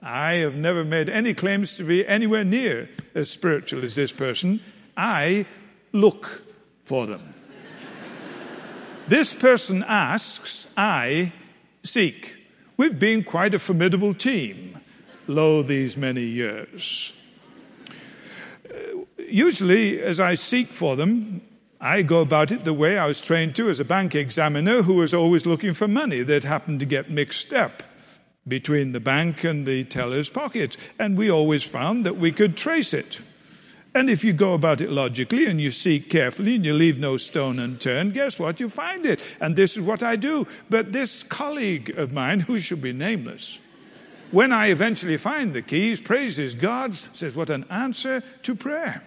I 0.00 0.34
have 0.34 0.56
never 0.56 0.84
made 0.84 1.08
any 1.08 1.34
claims 1.34 1.76
to 1.76 1.84
be 1.84 2.06
anywhere 2.06 2.44
near 2.44 2.88
as 3.16 3.30
spiritual 3.30 3.84
as 3.84 3.96
this 3.96 4.12
person. 4.12 4.60
I 4.96 5.44
look 5.92 6.42
for 6.84 7.06
them. 7.06 7.34
this 9.08 9.32
person 9.32 9.84
asks, 9.86 10.68
I 10.76 11.32
seek. 11.82 12.36
We've 12.76 12.98
been 12.98 13.24
quite 13.24 13.54
a 13.54 13.58
formidable 13.58 14.14
team, 14.14 14.78
lo, 15.26 15.62
these 15.62 15.96
many 15.96 16.24
years 16.24 17.14
usually, 19.32 20.00
as 20.00 20.20
I 20.20 20.34
seek 20.34 20.68
for 20.68 20.96
them, 20.96 21.40
I 21.80 22.02
go 22.02 22.20
about 22.20 22.52
it 22.52 22.64
the 22.64 22.72
way 22.72 22.96
I 22.96 23.06
was 23.06 23.20
trained 23.20 23.56
to 23.56 23.68
as 23.68 23.80
a 23.80 23.84
bank 23.84 24.14
examiner 24.14 24.82
who 24.82 24.94
was 24.94 25.12
always 25.12 25.46
looking 25.46 25.74
for 25.74 25.88
money 25.88 26.22
that 26.22 26.44
happened 26.44 26.80
to 26.80 26.86
get 26.86 27.10
mixed 27.10 27.52
up 27.52 27.82
between 28.46 28.92
the 28.92 29.00
bank 29.00 29.42
and 29.44 29.66
the 29.66 29.84
teller's 29.84 30.28
pockets. 30.28 30.76
And 30.98 31.16
we 31.16 31.30
always 31.30 31.64
found 31.64 32.06
that 32.06 32.16
we 32.16 32.30
could 32.30 32.56
trace 32.56 32.94
it. 32.94 33.20
And 33.94 34.08
if 34.08 34.24
you 34.24 34.32
go 34.32 34.54
about 34.54 34.80
it 34.80 34.90
logically 34.90 35.46
and 35.46 35.60
you 35.60 35.70
seek 35.70 36.08
carefully 36.08 36.54
and 36.54 36.64
you 36.64 36.72
leave 36.72 36.98
no 36.98 37.16
stone 37.16 37.58
unturned, 37.58 38.14
guess 38.14 38.38
what? 38.38 38.58
You 38.58 38.68
find 38.68 39.04
it. 39.04 39.20
And 39.40 39.54
this 39.54 39.76
is 39.76 39.82
what 39.82 40.02
I 40.02 40.16
do. 40.16 40.46
But 40.70 40.92
this 40.92 41.22
colleague 41.24 41.90
of 41.98 42.12
mine, 42.12 42.40
who 42.40 42.58
should 42.58 42.80
be 42.80 42.92
nameless, 42.92 43.58
when 44.30 44.50
I 44.50 44.68
eventually 44.68 45.18
find 45.18 45.52
the 45.52 45.60
keys, 45.60 46.00
praises 46.00 46.54
God, 46.54 46.94
says, 46.94 47.36
What 47.36 47.50
an 47.50 47.66
answer 47.68 48.22
to 48.44 48.54
prayer. 48.54 49.02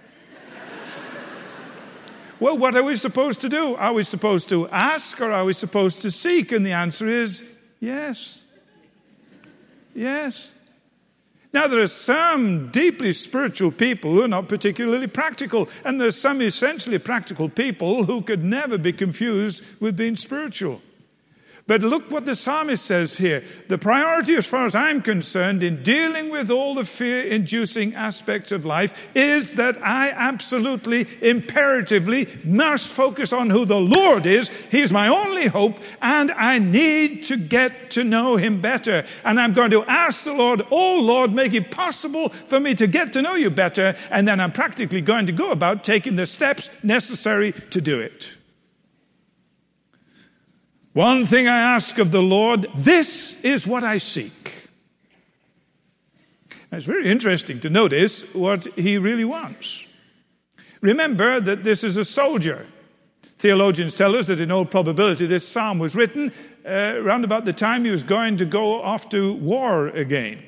Well, 2.40 2.58
what 2.58 2.76
are 2.76 2.84
we 2.84 2.96
supposed 2.96 3.42
to 3.42 3.50
do? 3.50 3.76
Are 3.76 3.94
we 3.94 4.04
supposed 4.04 4.50
to 4.50 4.68
ask 4.70 5.22
or 5.22 5.32
are 5.32 5.46
we 5.46 5.54
supposed 5.54 6.02
to 6.02 6.12
seek? 6.12 6.52
And 6.52 6.66
the 6.66 6.74
answer 6.74 7.08
is 7.08 7.44
yes. 7.80 8.42
Yes. 9.94 10.50
Now, 11.54 11.68
there 11.68 11.80
are 11.80 11.88
some 11.88 12.70
deeply 12.70 13.14
spiritual 13.14 13.72
people 13.72 14.12
who 14.12 14.24
are 14.24 14.28
not 14.28 14.50
particularly 14.50 15.08
practical, 15.08 15.70
and 15.86 16.02
there 16.02 16.10
are 16.10 16.12
some 16.12 16.42
essentially 16.42 17.00
practical 17.00 17.48
people 17.48 18.04
who 18.04 18.22
could 18.22 18.44
never 18.44 18.78
be 18.78 18.92
confused 18.92 19.64
with 19.80 19.96
being 19.96 20.18
spiritual. 20.18 20.82
But 21.68 21.82
look 21.82 22.12
what 22.12 22.28
the 22.28 22.36
psalmist 22.36 22.86
says 22.86 23.18
here. 23.18 23.44
The 23.70 23.80
priority, 23.80 24.36
as 24.36 24.46
far 24.46 24.68
as 24.68 24.76
I'm 24.76 25.02
concerned, 25.02 25.64
in 25.64 25.82
dealing 25.82 26.30
with 26.30 26.52
all 26.52 26.76
the 26.76 26.86
fear 26.86 27.24
inducing 27.24 27.96
aspects 27.96 28.52
of 28.52 28.66
life 28.66 29.10
is 29.16 29.54
that 29.54 29.82
I 29.84 30.12
absolutely, 30.12 31.08
imperatively 31.22 32.28
must 32.44 32.94
focus 32.94 33.34
on 33.34 33.50
who 33.50 33.66
the 33.66 33.80
Lord 33.80 34.28
is. 34.28 34.50
He's 34.70 34.92
my 34.92 35.08
only 35.08 35.48
hope, 35.48 35.80
and 36.04 36.30
I 36.32 36.60
need 36.60 37.24
to 37.26 37.38
get 37.38 37.90
to 37.92 38.04
know 38.04 38.36
Him 38.36 38.62
better. 38.62 39.04
And 39.24 39.40
I'm 39.40 39.54
going 39.54 39.72
to 39.72 39.84
ask 39.86 40.24
the 40.24 40.34
Lord, 40.34 40.62
Oh 40.70 41.00
Lord, 41.00 41.34
make 41.34 41.56
it 41.56 41.72
possible 41.72 42.30
for 42.30 42.60
me 42.60 42.76
to 42.76 42.86
get 42.86 43.12
to 43.14 43.24
know 43.24 43.34
you 43.34 43.50
better. 43.50 43.96
And 44.12 44.28
then 44.28 44.40
I'm 44.40 44.52
practically 44.52 45.02
going 45.02 45.26
to 45.26 45.32
go 45.32 45.50
about 45.50 45.84
taking 45.84 46.16
the 46.16 46.28
steps 46.28 46.70
necessary 46.84 47.54
to 47.72 47.82
do 47.82 48.00
it. 48.00 48.30
One 50.96 51.26
thing 51.26 51.46
I 51.46 51.60
ask 51.60 51.98
of 51.98 52.12
the 52.12 52.22
Lord, 52.22 52.68
this 52.74 53.44
is 53.44 53.68
what 53.68 53.84
I 53.84 53.98
seek. 53.98 54.70
it's 56.72 56.86
very 56.86 57.10
interesting 57.10 57.60
to 57.60 57.70
notice 57.70 58.34
what 58.34 58.64
he 58.78 58.98
really 58.98 59.26
wants. 59.26 59.86
Remember 60.80 61.42
that 61.42 61.66
this 61.66 61.84
is 61.84 61.98
a 61.98 62.06
soldier. 62.06 62.66
Theologians 63.38 63.94
tell 63.94 64.16
us 64.16 64.28
that 64.28 64.40
in 64.40 64.52
all 64.52 64.64
probability 64.64 65.26
this 65.26 65.46
psalm 65.46 65.80
was 65.80 65.98
written 65.98 66.32
uh, 66.66 66.94
around 66.96 67.26
about 67.26 67.44
the 67.44 67.52
time 67.52 67.84
he 67.84 67.92
was 67.92 68.04
going 68.04 68.38
to 68.38 68.46
go 68.46 68.82
off 68.82 69.10
to 69.10 69.34
war 69.34 69.90
again. 69.90 70.42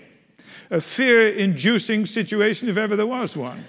A 0.72 0.80
fear 0.80 1.28
inducing 1.28 2.06
situation, 2.06 2.70
if 2.70 2.78
ever 2.78 2.96
there 2.96 3.06
was 3.06 3.36
one. 3.36 3.66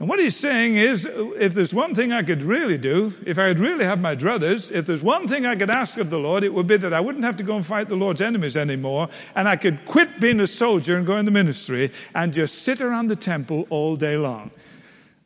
And 0.00 0.08
what 0.08 0.18
he's 0.18 0.34
saying 0.34 0.76
is 0.76 1.06
if 1.06 1.52
there's 1.52 1.74
one 1.74 1.94
thing 1.94 2.10
I 2.10 2.22
could 2.22 2.42
really 2.42 2.78
do, 2.78 3.12
if 3.26 3.38
I 3.38 3.48
could 3.48 3.58
really 3.58 3.84
have 3.84 4.00
my 4.00 4.16
druthers, 4.16 4.72
if 4.72 4.86
there's 4.86 5.02
one 5.02 5.28
thing 5.28 5.44
I 5.44 5.54
could 5.54 5.68
ask 5.68 5.98
of 5.98 6.08
the 6.08 6.18
Lord, 6.18 6.42
it 6.42 6.54
would 6.54 6.66
be 6.66 6.78
that 6.78 6.94
I 6.94 7.00
wouldn't 7.00 7.22
have 7.22 7.36
to 7.36 7.44
go 7.44 7.54
and 7.54 7.66
fight 7.66 7.88
the 7.88 7.96
Lord's 7.96 8.22
enemies 8.22 8.56
anymore, 8.56 9.10
and 9.36 9.46
I 9.46 9.56
could 9.56 9.84
quit 9.84 10.18
being 10.18 10.40
a 10.40 10.46
soldier 10.46 10.96
and 10.96 11.06
go 11.06 11.18
in 11.18 11.26
the 11.26 11.30
ministry 11.30 11.92
and 12.14 12.32
just 12.32 12.62
sit 12.62 12.80
around 12.80 13.08
the 13.08 13.16
temple 13.16 13.66
all 13.68 13.94
day 13.94 14.16
long. 14.16 14.50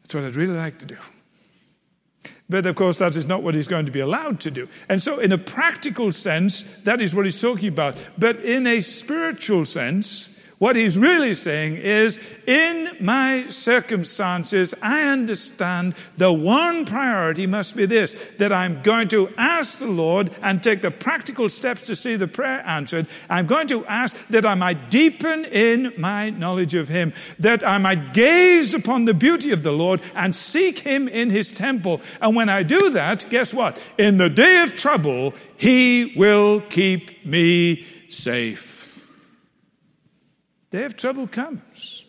That's 0.03 0.17
what 0.17 0.25
I'd 0.25 0.35
really 0.35 0.57
like 0.57 0.79
to 0.81 0.87
do. 0.87 0.99
But 2.51 2.67
of 2.67 2.75
course, 2.75 2.99
that 2.99 3.15
is 3.15 3.27
not 3.27 3.45
what 3.45 3.55
he's 3.55 3.69
going 3.69 3.87
to 3.87 3.93
be 3.93 4.01
allowed 4.01 4.41
to 4.41 4.51
do. 4.51 4.69
And 4.89 5.01
so, 5.01 5.21
in 5.21 5.31
a 5.31 5.39
practical 5.39 6.11
sense, 6.11 6.63
that 6.83 7.01
is 7.01 7.15
what 7.15 7.27
he's 7.27 7.41
talking 7.41 7.69
about. 7.69 7.97
But 8.19 8.41
in 8.41 8.67
a 8.67 8.81
spiritual 8.81 9.67
sense, 9.67 10.31
what 10.65 10.77
he's 10.77 10.97
really 10.97 11.35
saying 11.35 11.77
is, 11.77 12.19
in 12.47 12.97
my 12.99 13.45
circumstances, 13.49 14.75
I 14.81 15.03
understand 15.09 15.95
the 16.17 16.33
one 16.33 16.87
priority 16.87 17.47
must 17.47 17.77
be 17.77 17.85
this 17.85 18.15
that 18.39 18.51
I'm 18.51 18.81
going 18.81 19.09
to 19.09 19.29
ask 19.37 19.79
the 19.79 19.87
Lord 19.87 20.31
and 20.41 20.63
take 20.63 20.81
the 20.81 20.91
practical 20.91 21.51
steps 21.51 21.83
to 21.89 21.95
see 21.95 22.17
the 22.17 22.27
prayer 22.27 22.63
answered. 22.67 23.09
I'm 23.29 23.47
going 23.47 23.69
to 23.69 23.85
ask 23.85 24.17
that 24.31 24.47
I 24.47 24.55
might 24.55 24.89
deepen 24.91 25.45
in 25.45 25.93
my 25.99 26.31
knowledge 26.31 26.75
of 26.75 26.89
Him, 26.89 27.13
that 27.41 27.63
I 27.63 27.77
might 27.77 28.15
gaze 28.15 28.73
upon 28.73 29.05
the 29.05 29.13
beauty 29.13 29.51
of 29.51 29.65
the 29.65 29.73
Lord 29.73 30.01
and 30.15 30.35
seek 30.35 30.79
Him 30.79 31.09
in 31.09 31.29
His 31.29 31.53
temple. 31.53 32.01
And 32.23 32.35
when 32.35 32.49
I 32.49 32.63
do 32.63 32.89
that, 32.89 33.29
guess 33.29 33.53
what? 33.53 33.79
In 33.99 34.17
the 34.17 34.31
day 34.31 34.63
of 34.63 34.75
trouble, 34.75 35.35
He 35.59 36.15
will 36.17 36.63
keep 36.63 37.27
me 37.27 37.85
safe 38.09 38.74
day 40.75 40.85
of 40.85 40.97
trouble 40.97 41.29
comes. 41.29 42.05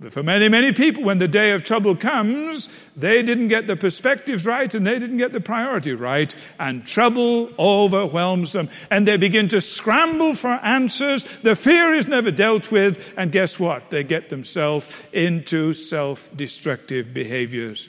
But 0.00 0.12
for 0.12 0.24
many, 0.24 0.48
many 0.48 0.72
people, 0.72 1.04
when 1.04 1.18
the 1.18 1.28
day 1.28 1.52
of 1.52 1.62
trouble 1.62 1.94
comes, 1.94 2.68
they 2.96 3.22
didn't 3.22 3.46
get 3.46 3.68
the 3.68 3.76
perspectives 3.76 4.44
right 4.44 4.74
and 4.74 4.84
they 4.84 4.98
didn't 4.98 5.18
get 5.18 5.32
the 5.32 5.40
priority 5.40 5.92
right, 5.92 6.34
and 6.58 6.84
trouble 6.84 7.50
overwhelms 7.56 8.52
them. 8.52 8.68
And 8.90 9.06
they 9.06 9.16
begin 9.16 9.46
to 9.50 9.60
scramble 9.60 10.34
for 10.34 10.48
answers. 10.48 11.22
The 11.42 11.54
fear 11.54 11.94
is 11.94 12.08
never 12.08 12.32
dealt 12.32 12.72
with, 12.72 13.14
and 13.16 13.30
guess 13.30 13.60
what? 13.60 13.90
They 13.90 14.02
get 14.02 14.28
themselves 14.28 14.88
into 15.12 15.72
self 15.74 16.28
destructive 16.34 17.14
behaviors 17.14 17.88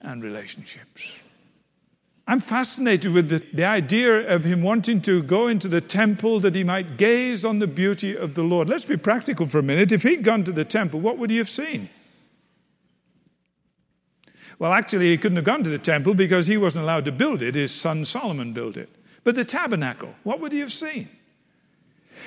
and 0.00 0.24
relationships. 0.24 1.20
I'm 2.28 2.40
fascinated 2.40 3.12
with 3.12 3.28
the, 3.28 3.42
the, 3.52 3.64
idea 3.64 4.28
of 4.28 4.42
him 4.42 4.60
wanting 4.60 5.00
to 5.02 5.22
go 5.22 5.46
into 5.46 5.68
the 5.68 5.80
temple 5.80 6.40
that 6.40 6.56
he 6.56 6.64
might 6.64 6.96
gaze 6.96 7.44
on 7.44 7.60
the 7.60 7.68
beauty 7.68 8.16
of 8.16 8.34
the 8.34 8.42
Lord. 8.42 8.68
Let's 8.68 8.84
be 8.84 8.96
practical 8.96 9.46
for 9.46 9.60
a 9.60 9.62
minute. 9.62 9.92
If 9.92 10.02
he'd 10.02 10.24
gone 10.24 10.42
to 10.44 10.52
the 10.52 10.64
temple, 10.64 10.98
what 10.98 11.18
would 11.18 11.30
he 11.30 11.36
have 11.36 11.48
seen? 11.48 11.88
Well, 14.58 14.72
actually, 14.72 15.10
he 15.10 15.18
couldn't 15.18 15.36
have 15.36 15.44
gone 15.44 15.62
to 15.62 15.70
the 15.70 15.78
temple 15.78 16.14
because 16.14 16.48
he 16.48 16.56
wasn't 16.56 16.82
allowed 16.82 17.04
to 17.04 17.12
build 17.12 17.42
it. 17.42 17.54
His 17.54 17.72
son 17.72 18.04
Solomon 18.04 18.52
built 18.52 18.76
it. 18.76 18.88
But 19.22 19.36
the 19.36 19.44
tabernacle, 19.44 20.14
what 20.24 20.40
would 20.40 20.50
he 20.50 20.60
have 20.60 20.72
seen? 20.72 21.08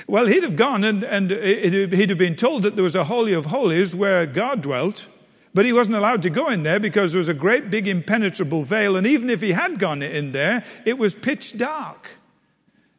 Well, 0.07 0.27
he'd 0.27 0.43
have 0.43 0.55
gone 0.55 0.83
and, 0.85 1.03
and 1.03 1.31
he'd 1.31 2.09
have 2.09 2.17
been 2.17 2.35
told 2.35 2.63
that 2.63 2.75
there 2.75 2.83
was 2.83 2.95
a 2.95 3.05
Holy 3.05 3.33
of 3.33 3.47
Holies 3.47 3.93
where 3.93 4.25
God 4.25 4.61
dwelt 4.61 5.07
but 5.53 5.65
he 5.65 5.73
wasn't 5.73 5.97
allowed 5.97 6.21
to 6.23 6.29
go 6.29 6.49
in 6.49 6.63
there 6.63 6.79
because 6.79 7.11
there 7.11 7.19
was 7.19 7.29
a 7.29 7.33
great 7.33 7.69
big 7.69 7.87
impenetrable 7.87 8.63
veil. 8.63 8.95
And 8.95 9.07
even 9.07 9.29
if 9.29 9.41
he 9.41 9.51
had 9.51 9.79
gone 9.79 10.03
in 10.03 10.31
there, 10.31 10.63
it 10.85 10.97
was 10.97 11.15
pitch 11.15 11.57
dark. 11.57 12.17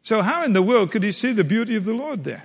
So, 0.03 0.21
how 0.21 0.43
in 0.43 0.53
the 0.53 0.61
world 0.61 0.91
could 0.91 1.03
he 1.03 1.11
see 1.11 1.31
the 1.31 1.43
beauty 1.43 1.75
of 1.75 1.85
the 1.85 1.93
Lord 1.93 2.23
there? 2.23 2.43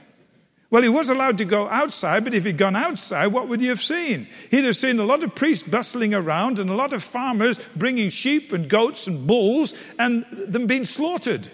Well, 0.69 0.83
he 0.83 0.89
was 0.89 1.09
allowed 1.09 1.39
to 1.39 1.45
go 1.45 1.69
outside, 1.69 2.25
but 2.25 2.35
if 2.35 2.45
he'd 2.45 2.59
gone 2.59 2.75
outside, 2.75 3.29
what 3.29 3.49
would 3.49 3.61
he 3.61 3.69
have 3.69 3.81
seen? 3.81 4.27
He'd 4.51 4.65
have 4.65 4.77
seen 4.77 4.99
a 4.99 5.05
lot 5.05 5.23
of 5.23 5.35
priests 5.35 5.67
bustling 5.67 6.13
around 6.13 6.59
and 6.59 6.69
a 6.69 6.75
lot 6.75 6.93
of 6.93 7.05
farmers 7.05 7.59
bringing 7.77 8.11
sheep 8.11 8.53
and 8.53 8.69
goats 8.69 9.07
and 9.07 9.27
bulls 9.27 9.75
and 9.99 10.27
them 10.31 10.67
being 10.67 10.85
slaughtered. 10.85 11.47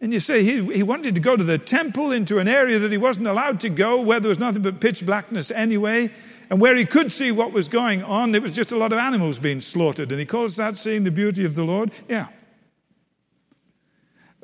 And 0.00 0.12
you 0.12 0.20
say 0.20 0.42
he, 0.44 0.64
he 0.72 0.82
wanted 0.82 1.16
to 1.16 1.20
go 1.20 1.36
to 1.36 1.44
the 1.44 1.58
temple 1.58 2.12
into 2.12 2.38
an 2.38 2.48
area 2.48 2.78
that 2.78 2.92
he 2.92 2.98
wasn't 2.98 3.26
allowed 3.26 3.60
to 3.60 3.68
go 3.68 4.00
where 4.00 4.20
there 4.20 4.28
was 4.28 4.38
nothing 4.38 4.62
but 4.62 4.80
pitch 4.80 5.04
blackness 5.04 5.50
anyway. 5.50 6.10
And 6.52 6.60
where 6.60 6.76
he 6.76 6.84
could 6.84 7.10
see 7.10 7.32
what 7.32 7.54
was 7.54 7.66
going 7.66 8.04
on, 8.04 8.32
there 8.32 8.42
was 8.42 8.52
just 8.52 8.72
a 8.72 8.76
lot 8.76 8.92
of 8.92 8.98
animals 8.98 9.38
being 9.38 9.62
slaughtered. 9.62 10.10
And 10.10 10.20
he 10.20 10.26
calls 10.26 10.56
that 10.56 10.76
seeing 10.76 11.02
the 11.02 11.10
beauty 11.10 11.46
of 11.46 11.54
the 11.54 11.64
Lord? 11.64 11.92
Yeah. 12.10 12.26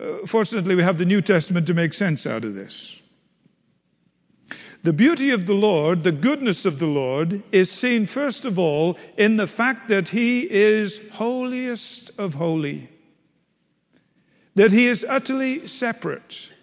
Uh, 0.01 0.25
fortunately, 0.25 0.75
we 0.75 0.83
have 0.83 0.97
the 0.97 1.05
New 1.05 1.21
Testament 1.21 1.67
to 1.67 1.75
make 1.75 1.93
sense 1.93 2.27
out 2.27 2.45
of 2.45 2.55
this. 2.55 3.03
The 4.83 4.95
beauty 4.95 5.29
of 5.29 5.47
the 5.47 5.53
Lord, 5.53 6.03
the 6.03 6.11
goodness 6.11 6.65
of 6.65 6.79
the 6.79 6.87
Lord, 6.87 7.43
is 7.53 7.71
seen 7.71 8.07
first 8.07 8.47
of 8.47 8.59
all 8.59 8.97
in 9.19 9.37
the 9.37 9.47
fact 9.47 9.89
that 9.89 10.09
He 10.09 10.51
is 10.51 11.07
holiest 11.11 12.19
of 12.19 12.33
holy, 12.33 12.89
that 14.55 14.73
He 14.73 14.87
is 14.87 15.05
utterly 15.07 15.67
separate, 15.67 16.55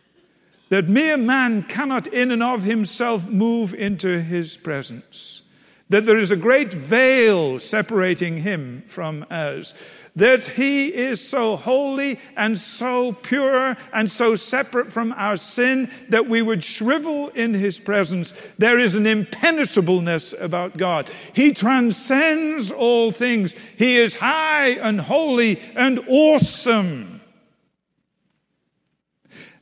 that 0.70 0.90
mere 0.90 1.18
man 1.18 1.64
cannot 1.64 2.08
in 2.08 2.32
and 2.32 2.44
of 2.44 2.64
himself 2.64 3.28
move 3.28 3.74
into 3.74 4.22
his 4.22 4.58
presence, 4.58 5.44
that 5.90 6.06
there 6.06 6.18
is 6.18 6.32
a 6.32 6.38
great 6.38 6.74
veil 6.74 7.60
separating 7.60 8.38
him 8.38 8.84
from 8.88 9.26
us, 9.30 9.74
that 10.16 10.46
he 10.46 10.88
is 10.88 11.26
so 11.28 11.58
holy 11.58 12.18
and 12.38 12.58
so 12.58 13.12
pure 13.12 13.76
and 13.94 14.10
so 14.10 14.34
separate 14.34 14.88
from 14.88 15.14
our 15.18 15.36
sin 15.36 15.90
that 16.10 16.28
we 16.28 16.42
would 16.42 16.64
shrivel 16.64 17.28
in 17.30 17.54
his 17.54 17.80
presence. 17.80 18.34
There 18.58 18.80
is 18.80 18.96
an 18.96 19.06
impenetrableness 19.06 20.34
about 20.40 20.78
God. 20.78 21.10
He 21.34 21.52
transcends 21.52 22.72
all 22.72 23.12
things. 23.12 23.54
He 23.78 23.98
is 23.98 24.16
high 24.16 24.70
and 24.70 25.02
holy 25.02 25.60
and 25.76 26.00
awesome. 26.08 27.15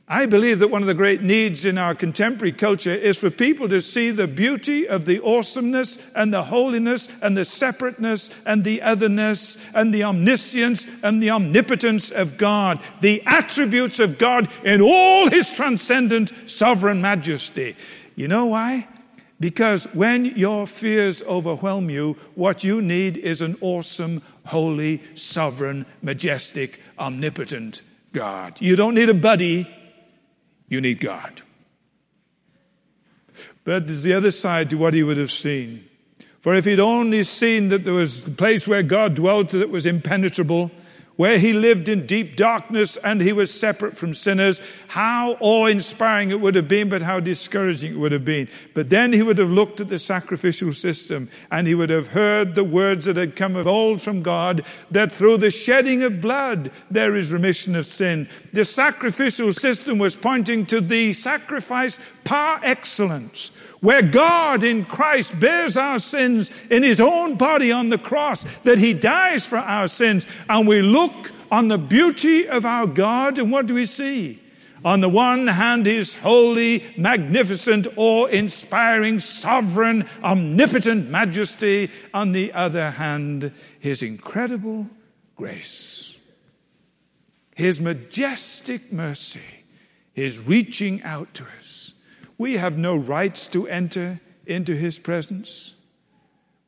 I 0.06 0.26
believe 0.26 0.58
that 0.58 0.70
one 0.70 0.82
of 0.82 0.86
the 0.86 0.92
great 0.92 1.22
needs 1.22 1.64
in 1.64 1.78
our 1.78 1.94
contemporary 1.94 2.52
culture 2.52 2.92
is 2.92 3.18
for 3.18 3.30
people 3.30 3.70
to 3.70 3.80
see 3.80 4.10
the 4.10 4.28
beauty 4.28 4.86
of 4.86 5.06
the 5.06 5.22
awesomeness 5.24 6.12
and 6.14 6.32
the 6.32 6.42
holiness 6.42 7.08
and 7.22 7.34
the 7.34 7.46
separateness 7.46 8.28
and 8.44 8.64
the 8.64 8.82
otherness 8.82 9.56
and 9.74 9.94
the 9.94 10.04
omniscience 10.04 10.86
and 11.02 11.22
the 11.22 11.30
omnipotence 11.30 12.10
of 12.10 12.36
God, 12.36 12.80
the 13.00 13.22
attributes 13.24 13.98
of 13.98 14.18
God 14.18 14.50
in 14.62 14.82
all 14.82 15.30
his 15.30 15.48
transcendent 15.48 16.50
sovereign 16.50 17.00
majesty. 17.00 17.74
You 18.14 18.28
know 18.28 18.44
why? 18.46 18.86
Because 19.40 19.84
when 19.94 20.26
your 20.36 20.66
fears 20.66 21.22
overwhelm 21.22 21.88
you, 21.88 22.18
what 22.34 22.62
you 22.62 22.82
need 22.82 23.16
is 23.16 23.40
an 23.40 23.56
awesome, 23.62 24.22
holy, 24.44 25.00
sovereign, 25.14 25.86
majestic, 26.02 26.80
omnipotent 26.98 27.80
God. 28.12 28.60
You 28.60 28.76
don't 28.76 28.94
need 28.94 29.08
a 29.08 29.14
buddy, 29.14 29.66
you 30.74 30.80
need 30.80 31.00
God. 31.00 31.40
But 33.64 33.86
there's 33.86 34.02
the 34.02 34.12
other 34.12 34.30
side 34.30 34.68
to 34.70 34.76
what 34.76 34.92
he 34.92 35.02
would 35.02 35.16
have 35.16 35.30
seen. 35.30 35.88
For 36.40 36.54
if 36.54 36.66
he'd 36.66 36.80
only 36.80 37.22
seen 37.22 37.70
that 37.70 37.84
there 37.84 37.94
was 37.94 38.26
a 38.26 38.30
place 38.30 38.68
where 38.68 38.82
God 38.82 39.14
dwelt 39.14 39.50
that 39.50 39.70
was 39.70 39.86
impenetrable, 39.86 40.70
where 41.16 41.38
he 41.38 41.52
lived 41.52 41.88
in 41.88 42.06
deep 42.06 42.36
darkness 42.36 42.96
and 42.96 43.20
he 43.20 43.32
was 43.32 43.52
separate 43.52 43.96
from 43.96 44.14
sinners, 44.14 44.60
how 44.88 45.36
awe 45.40 45.66
inspiring 45.66 46.30
it 46.30 46.40
would 46.40 46.54
have 46.54 46.68
been, 46.68 46.88
but 46.88 47.02
how 47.02 47.20
discouraging 47.20 47.92
it 47.92 47.98
would 47.98 48.12
have 48.12 48.24
been. 48.24 48.48
But 48.74 48.90
then 48.90 49.12
he 49.12 49.22
would 49.22 49.38
have 49.38 49.50
looked 49.50 49.80
at 49.80 49.88
the 49.88 49.98
sacrificial 49.98 50.72
system 50.72 51.28
and 51.50 51.66
he 51.66 51.74
would 51.74 51.90
have 51.90 52.08
heard 52.08 52.54
the 52.54 52.64
words 52.64 53.04
that 53.04 53.16
had 53.16 53.36
come 53.36 53.54
of 53.56 53.66
old 53.66 54.00
from 54.00 54.22
God 54.22 54.64
that 54.90 55.12
through 55.12 55.36
the 55.38 55.50
shedding 55.50 56.02
of 56.02 56.20
blood 56.20 56.70
there 56.90 57.14
is 57.14 57.32
remission 57.32 57.76
of 57.76 57.86
sin. 57.86 58.28
The 58.52 58.64
sacrificial 58.64 59.52
system 59.52 59.98
was 59.98 60.16
pointing 60.16 60.66
to 60.66 60.80
the 60.80 61.12
sacrifice 61.12 62.00
par 62.24 62.60
excellence 62.62 63.52
where 63.84 64.00
God 64.00 64.62
in 64.62 64.86
Christ 64.86 65.38
bears 65.38 65.76
our 65.76 65.98
sins 65.98 66.50
in 66.70 66.82
his 66.82 67.00
own 67.00 67.34
body 67.34 67.70
on 67.70 67.90
the 67.90 67.98
cross, 67.98 68.44
that 68.60 68.78
he 68.78 68.94
dies 68.94 69.46
for 69.46 69.58
our 69.58 69.88
sins, 69.88 70.26
and 70.48 70.66
we 70.66 70.80
look 70.80 71.30
on 71.52 71.68
the 71.68 71.76
beauty 71.76 72.48
of 72.48 72.64
our 72.64 72.86
God, 72.86 73.38
and 73.38 73.52
what 73.52 73.66
do 73.66 73.74
we 73.74 73.84
see? 73.84 74.40
On 74.86 75.02
the 75.02 75.10
one 75.10 75.48
hand, 75.48 75.84
his 75.84 76.14
holy, 76.14 76.82
magnificent, 76.96 77.86
awe 77.96 78.24
inspiring, 78.24 79.20
sovereign, 79.20 80.08
omnipotent 80.22 81.10
majesty. 81.10 81.90
On 82.14 82.32
the 82.32 82.54
other 82.54 82.92
hand, 82.92 83.52
his 83.80 84.02
incredible 84.02 84.88
grace, 85.36 86.16
his 87.54 87.82
majestic 87.82 88.90
mercy, 88.90 89.64
his 90.14 90.40
reaching 90.40 91.02
out 91.02 91.34
to 91.34 91.44
us. 91.58 91.83
We 92.38 92.54
have 92.54 92.76
no 92.76 92.96
rights 92.96 93.46
to 93.48 93.68
enter 93.68 94.20
into 94.46 94.74
his 94.74 94.98
presence. 94.98 95.76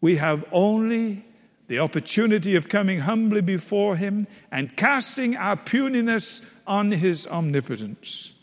We 0.01 0.17
have 0.17 0.45
only 0.53 1.25
the 1.69 1.81
opportunity 1.81 2.55
of 2.55 2.69
coming 2.69 3.01
humbly 3.01 3.41
before 3.41 3.97
him 3.97 4.27
and 4.51 4.77
casting 4.77 5.37
our 5.37 5.57
puniness 5.57 6.43
on 6.67 6.93
his 6.93 7.27
omnipotence, 7.27 8.35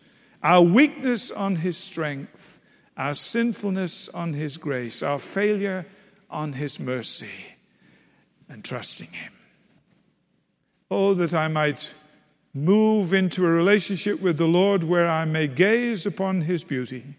our 0.41 0.61
weakness 0.61 1.31
on 1.31 1.57
his 1.57 1.77
strength, 1.77 2.59
our 2.97 3.15
sinfulness 3.15 4.09
on 4.09 4.33
his 4.33 4.57
grace, 4.57 5.01
our 5.01 5.19
failure 5.19 5.85
on 6.29 6.53
his 6.53 6.79
mercy, 6.79 7.55
and 8.49 8.63
trusting 8.63 9.07
him. 9.07 9.33
Oh, 10.91 11.13
that 11.13 11.33
I 11.33 11.47
might 11.47 11.93
move 12.53 13.13
into 13.13 13.45
a 13.45 13.49
relationship 13.49 14.21
with 14.21 14.37
the 14.37 14.47
Lord 14.47 14.83
where 14.83 15.07
I 15.07 15.25
may 15.25 15.47
gaze 15.47 16.05
upon 16.05 16.41
His 16.41 16.63
beauty, 16.63 17.15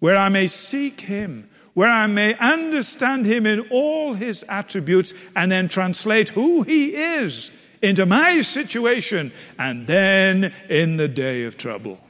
where 0.00 0.16
I 0.16 0.28
may 0.28 0.48
seek 0.48 1.02
Him, 1.02 1.48
where 1.74 1.90
I 1.90 2.06
may 2.06 2.34
understand 2.34 3.26
Him 3.26 3.46
in 3.46 3.60
all 3.70 4.14
His 4.14 4.44
attributes, 4.48 5.14
and 5.36 5.52
then 5.52 5.68
translate 5.68 6.30
who 6.30 6.62
He 6.62 6.94
is 6.94 7.50
into 7.80 8.06
my 8.06 8.40
situation, 8.40 9.30
and 9.58 9.86
then 9.86 10.52
in 10.68 10.96
the 10.96 11.08
day 11.08 11.44
of 11.44 11.56
trouble, 11.56 12.00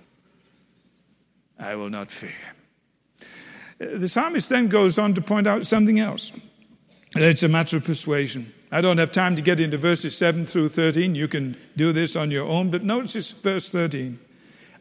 I 1.58 1.74
will 1.74 1.90
not 1.90 2.10
fear. 2.10 2.30
The 3.78 4.08
psalmist 4.08 4.48
then 4.48 4.68
goes 4.68 4.98
on 4.98 5.14
to 5.14 5.20
point 5.20 5.46
out 5.46 5.66
something 5.66 5.98
else. 5.98 6.32
It's 7.16 7.42
a 7.42 7.48
matter 7.48 7.76
of 7.76 7.84
persuasion. 7.84 8.52
I 8.74 8.80
don't 8.80 8.98
have 8.98 9.12
time 9.12 9.36
to 9.36 9.42
get 9.42 9.60
into 9.60 9.78
verses 9.78 10.18
7 10.18 10.44
through 10.46 10.70
13. 10.70 11.14
You 11.14 11.28
can 11.28 11.56
do 11.76 11.92
this 11.92 12.16
on 12.16 12.32
your 12.32 12.44
own, 12.44 12.70
but 12.70 12.82
notice 12.82 13.30
verse 13.30 13.70
13. 13.70 14.18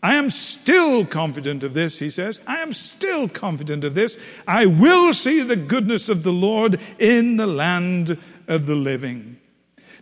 I 0.01 0.15
am 0.15 0.32
still 0.32 1.06
confident 1.06 1.63
of 1.63 1.75
this, 1.75 1.99
he 1.99 2.10
says. 2.10 2.39
I 2.47 2.63
am 2.63 2.73
still 2.73 3.29
confident 3.29 3.84
of 3.84 3.93
this. 3.93 4.17
I 4.47 4.65
will 4.65 5.13
see 5.13 5.43
the 5.43 5.56
goodness 5.56 6.10
of 6.10 6.23
the 6.23 6.34
Lord 6.34 6.82
in 6.97 7.38
the 7.38 7.45
land 7.45 8.17
of 8.47 8.65
the 8.65 8.73
living. 8.73 9.38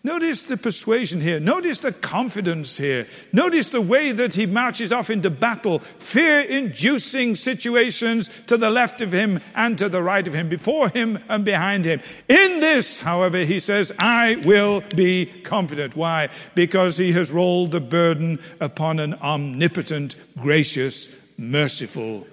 Notice 0.04 0.44
the 0.44 0.58
persuasion 0.58 1.22
here. 1.22 1.40
Notice 1.40 1.78
the 1.78 1.92
confidence 1.92 2.76
here. 2.78 3.08
Notice 3.32 3.70
the 3.70 3.82
way 3.82 4.12
that 4.12 4.34
he 4.34 4.48
marches 4.48 4.92
off 4.92 5.12
into 5.12 5.30
battle, 5.30 5.78
fear 5.80 6.40
inducing 6.40 7.36
situations 7.36 8.28
to 8.48 8.58
the 8.58 8.72
left 8.72 9.02
of 9.02 9.12
him 9.12 9.40
and 9.54 9.78
to 9.78 9.90
the 9.90 10.02
right 10.02 10.28
of 10.28 10.34
him, 10.34 10.50
before 10.50 10.90
him 10.90 11.20
and 11.30 11.46
behind 11.46 11.86
him. 11.86 12.02
In 12.28 12.60
this, 12.62 13.00
however, 13.00 13.40
he 13.40 13.60
says, 13.60 13.92
I 14.00 14.42
will 14.44 14.82
be 14.96 15.28
confident. 15.44 15.96
Why? 15.96 16.30
Because 16.56 16.98
he 16.98 17.12
has 17.12 17.32
rolled 17.32 17.70
the 17.70 17.80
burden 17.80 18.40
upon 18.60 19.00
an 19.00 19.14
omnipotent, 19.16 20.16
gracious, 20.36 21.16
merciful 21.38 22.26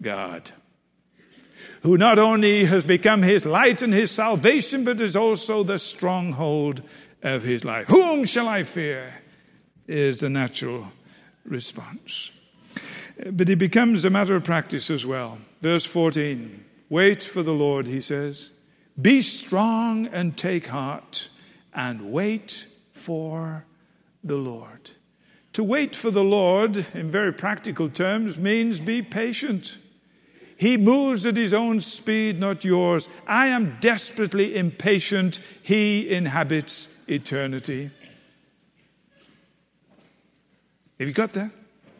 God 0.00 0.52
who 1.82 1.96
not 1.96 2.18
only 2.18 2.64
has 2.64 2.84
become 2.84 3.22
his 3.22 3.46
light 3.46 3.80
and 3.80 3.94
his 3.94 4.10
salvation, 4.10 4.82
but 4.82 5.00
is 5.00 5.14
also 5.14 5.62
the 5.62 5.78
stronghold 5.78 6.82
of 7.22 7.42
his 7.42 7.64
life. 7.64 7.86
Whom 7.88 8.24
shall 8.24 8.48
I 8.48 8.62
fear? 8.62 9.14
Is 9.88 10.20
the 10.20 10.30
natural 10.30 10.88
response. 11.44 12.32
But 13.30 13.48
it 13.48 13.56
becomes 13.56 14.04
a 14.04 14.10
matter 14.10 14.34
of 14.34 14.44
practice 14.44 14.90
as 14.90 15.06
well. 15.06 15.38
Verse 15.60 15.84
14 15.86 16.64
Wait 16.88 17.22
for 17.22 17.42
the 17.42 17.54
Lord, 17.54 17.86
he 17.86 18.00
says. 18.00 18.50
Be 19.00 19.20
strong 19.22 20.06
and 20.06 20.36
take 20.36 20.68
heart, 20.68 21.28
and 21.74 22.12
wait 22.12 22.66
for 22.92 23.66
the 24.24 24.36
Lord. 24.36 24.90
To 25.52 25.64
wait 25.64 25.94
for 25.94 26.10
the 26.10 26.24
Lord, 26.24 26.86
in 26.94 27.10
very 27.10 27.32
practical 27.32 27.88
terms, 27.88 28.38
means 28.38 28.80
be 28.80 29.02
patient. 29.02 29.78
He 30.56 30.76
moves 30.76 31.26
at 31.26 31.36
his 31.36 31.52
own 31.52 31.80
speed, 31.80 32.40
not 32.40 32.64
yours. 32.64 33.08
I 33.26 33.48
am 33.48 33.76
desperately 33.80 34.56
impatient. 34.56 35.40
He 35.62 36.08
inhabits 36.08 36.95
eternity. 37.06 37.90
Have 40.98 41.08
you 41.08 41.14
got 41.14 41.32
that? 41.34 41.50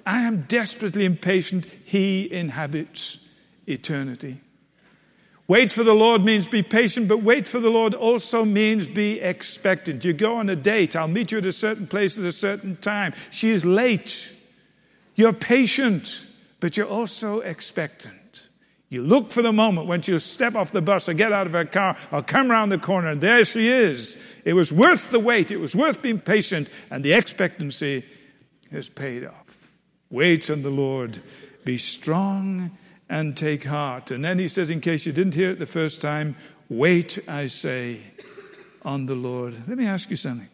I 0.07 0.23
am 0.23 0.42
desperately 0.42 1.05
impatient. 1.05 1.66
He 1.85 2.33
inhabits 2.33 3.19
eternity. 3.66 4.40
Wait 5.49 5.73
for 5.73 5.85
the 5.85 5.95
Lord 5.95 6.25
means 6.25 6.49
be 6.49 6.62
patient, 6.62 7.07
but 7.07 7.23
wait 7.23 7.47
for 7.47 7.61
the 7.61 7.71
Lord 7.71 7.95
also 7.95 8.45
means 8.45 8.87
be 8.87 9.21
expectant. 9.21 10.05
You 10.05 10.12
go 10.12 10.37
on 10.37 10.49
a 10.49 10.57
date, 10.57 10.97
I'll 10.97 11.07
meet 11.07 11.31
you 11.31 11.38
at 11.38 11.45
a 11.45 11.53
certain 11.53 11.87
place 11.87 12.19
at 12.19 12.25
a 12.25 12.33
certain 12.33 12.77
time. 12.77 13.14
She 13.31 13.51
is 13.51 13.64
late. 13.64 14.33
You're 15.14 15.33
patient, 15.33 16.27
but 16.59 16.77
you're 16.77 16.88
also 16.88 17.40
expectant. 17.40 18.14
You 18.88 19.03
look 19.03 19.31
for 19.33 19.42
the 19.42 19.53
moment 19.53 19.88
when 19.88 20.03
she'll 20.03 20.20
step 20.20 20.55
off 20.55 20.70
the 20.70 20.81
bus 20.81 21.09
or 21.09 21.14
get 21.14 21.33
out 21.33 21.46
of 21.46 21.55
her 21.55 21.64
car 21.64 21.96
or 22.12 22.22
come 22.22 22.53
around 22.53 22.68
the 22.68 22.79
corner, 22.79 23.09
and 23.09 23.20
there 23.20 23.44
she 23.44 23.68
is. 23.68 24.16
It 24.44 24.53
was 24.53 24.72
worth 24.72 25.11
the 25.11 25.18
wait, 25.18 25.51
it 25.51 25.57
was 25.57 25.75
worth 25.75 26.03
being 26.03 26.20
patient, 26.20 26.68
and 26.90 27.05
the 27.05 27.12
expectancy 27.12 28.05
has 28.70 28.88
paid 28.88 29.25
off. 29.25 29.72
Wait 30.09 30.49
on 30.51 30.62
the 30.62 30.70
Lord, 30.70 31.18
be 31.64 31.79
strong 31.79 32.77
and 33.09 33.37
take 33.37 33.64
heart. 33.64 34.12
And 34.12 34.25
then 34.25 34.38
he 34.38 34.46
says, 34.46 34.70
in 34.70 34.81
case 34.81 35.05
you 35.05 35.12
didn't 35.12 35.35
hear 35.35 35.51
it 35.51 35.59
the 35.59 35.66
first 35.66 36.01
time, 36.01 36.37
wait, 36.68 37.18
I 37.29 37.46
say, 37.46 38.01
on 38.83 39.07
the 39.07 39.16
Lord. 39.16 39.55
Let 39.66 39.79
me 39.79 39.87
ask 39.87 40.11
you 40.11 40.16
something. 40.16 40.49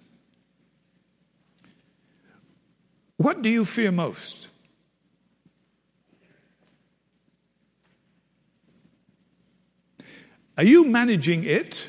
What 3.18 3.42
do 3.42 3.50
you 3.50 3.66
fear 3.66 3.92
most? 3.92 4.48
Are 10.56 10.64
you 10.64 10.84
managing 10.84 11.44
it 11.44 11.88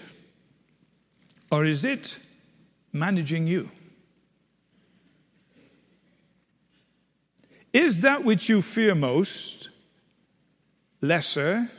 or 1.51 1.65
is 1.65 1.83
it 1.83 2.17
managing 2.91 3.47
you? 3.47 3.69
Is 7.73 8.01
that 8.01 8.23
which 8.23 8.49
you 8.49 8.61
fear 8.61 8.95
most 8.95 9.69
lesser 11.01 11.69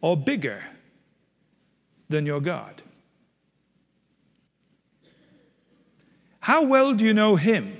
or 0.00 0.16
bigger 0.16 0.62
than 2.08 2.24
your 2.24 2.40
God? 2.40 2.82
How 6.40 6.64
well 6.64 6.94
do 6.94 7.04
you 7.04 7.12
know 7.12 7.36
Him? 7.36 7.78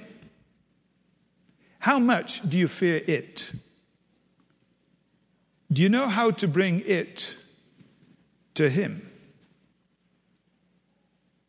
How 1.79 1.99
much 1.99 2.47
do 2.49 2.59
you 2.59 2.69
fear 2.69 3.03
it? 3.07 3.53
Do 5.73 5.81
you 5.81 5.89
know 5.89 6.07
how 6.09 6.33
to 6.33 6.49
bring 6.49 6.83
it 6.85 7.38
to 8.59 8.69
Him. 8.69 9.09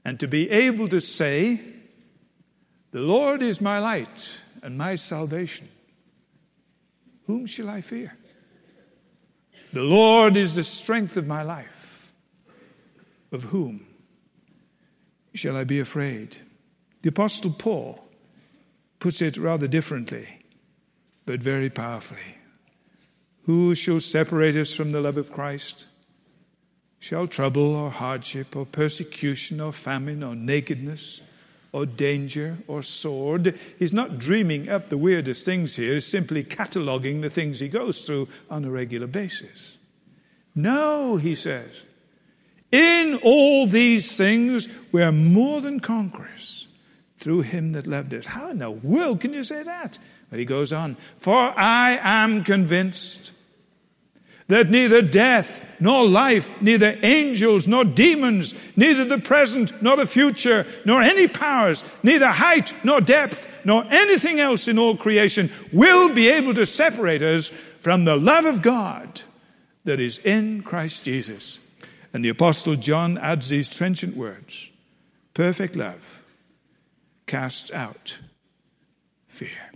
And 0.05 0.19
to 0.19 0.27
be 0.27 0.49
able 0.49 0.87
to 0.89 1.01
say, 1.01 1.59
The 2.91 3.01
Lord 3.01 3.41
is 3.41 3.59
my 3.59 3.79
light 3.79 4.39
and 4.61 4.77
my 4.77 4.95
salvation. 4.95 5.67
Whom 7.25 7.47
shall 7.47 7.67
I 7.67 7.81
fear? 7.81 8.15
The 9.73 9.81
Lord 9.81 10.37
is 10.37 10.53
the 10.53 10.63
strength 10.63 11.17
of 11.17 11.27
my 11.27 11.41
life. 11.41 12.13
Of 13.31 13.45
whom 13.45 13.85
shall 15.33 15.57
I 15.57 15.63
be 15.63 15.79
afraid? 15.79 16.37
The 17.01 17.09
Apostle 17.09 17.51
Paul 17.51 18.03
puts 18.99 19.21
it 19.21 19.35
rather 19.35 19.67
differently, 19.67 20.27
but 21.25 21.41
very 21.41 21.71
powerfully. 21.71 22.37
Who 23.45 23.73
shall 23.73 23.99
separate 23.99 24.55
us 24.55 24.75
from 24.75 24.91
the 24.91 25.01
love 25.01 25.17
of 25.17 25.31
Christ? 25.31 25.87
Shall 26.99 27.27
trouble 27.27 27.75
or 27.75 27.89
hardship 27.89 28.55
or 28.55 28.65
persecution 28.65 29.61
or 29.61 29.71
famine 29.71 30.21
or 30.21 30.35
nakedness 30.35 31.21
or 31.71 31.85
danger 31.85 32.57
or 32.67 32.83
sword? 32.83 33.57
He's 33.77 33.93
not 33.93 34.19
dreaming 34.19 34.67
up 34.67 34.89
the 34.89 34.97
weirdest 34.97 35.45
things 35.45 35.77
here, 35.77 35.93
he's 35.93 36.05
simply 36.05 36.43
cataloguing 36.43 37.21
the 37.21 37.29
things 37.29 37.59
he 37.59 37.69
goes 37.69 38.05
through 38.05 38.27
on 38.49 38.65
a 38.65 38.71
regular 38.71 39.07
basis. 39.07 39.77
No, 40.53 41.15
he 41.15 41.35
says. 41.35 41.83
In 42.71 43.19
all 43.23 43.65
these 43.65 44.15
things, 44.15 44.67
we 44.91 45.01
are 45.01 45.11
more 45.11 45.61
than 45.61 45.79
conquerors 45.79 46.67
through 47.17 47.41
him 47.41 47.71
that 47.71 47.87
loved 47.87 48.13
us. 48.13 48.27
How 48.27 48.49
in 48.49 48.59
the 48.59 48.69
world 48.69 49.21
can 49.21 49.33
you 49.33 49.43
say 49.43 49.63
that? 49.63 49.97
But 50.29 50.39
he 50.39 50.45
goes 50.45 50.71
on, 50.71 50.95
For 51.17 51.53
I 51.57 51.99
am 52.01 52.43
convinced 52.43 53.31
that 54.49 54.69
neither 54.69 55.01
death 55.01 55.63
nor 55.79 56.05
life, 56.05 56.59
neither 56.61 56.97
angels 57.03 57.67
nor 57.67 57.85
demons, 57.85 58.55
neither 58.75 59.05
the 59.05 59.19
present 59.19 59.81
nor 59.81 59.95
the 59.95 60.07
future, 60.07 60.65
nor 60.85 61.01
any 61.01 61.27
powers, 61.27 61.85
neither 62.03 62.27
height 62.27 62.73
nor 62.83 62.99
depth, 62.99 63.47
nor 63.63 63.85
anything 63.89 64.39
else 64.39 64.67
in 64.67 64.77
all 64.77 64.97
creation 64.97 65.49
will 65.71 66.13
be 66.13 66.27
able 66.27 66.53
to 66.53 66.65
separate 66.65 67.21
us 67.21 67.47
from 67.79 68.03
the 68.03 68.17
love 68.17 68.45
of 68.45 68.61
God 68.61 69.21
that 69.85 69.99
is 69.99 70.17
in 70.17 70.63
Christ 70.63 71.03
Jesus. 71.03 71.59
And 72.11 72.25
the 72.25 72.29
Apostle 72.29 72.75
John 72.75 73.19
adds 73.19 73.49
these 73.49 73.73
trenchant 73.73 74.17
words 74.17 74.71
perfect 75.35 75.75
love 75.75 76.21
casts 77.27 77.71
out 77.71 78.17
fear. 79.27 79.71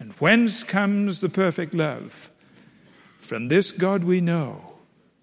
And 0.00 0.12
whence 0.14 0.64
comes 0.64 1.20
the 1.20 1.28
perfect 1.28 1.72
love? 1.72 2.32
From 3.24 3.48
this 3.48 3.72
God 3.72 4.04
we 4.04 4.20
know, 4.20 4.74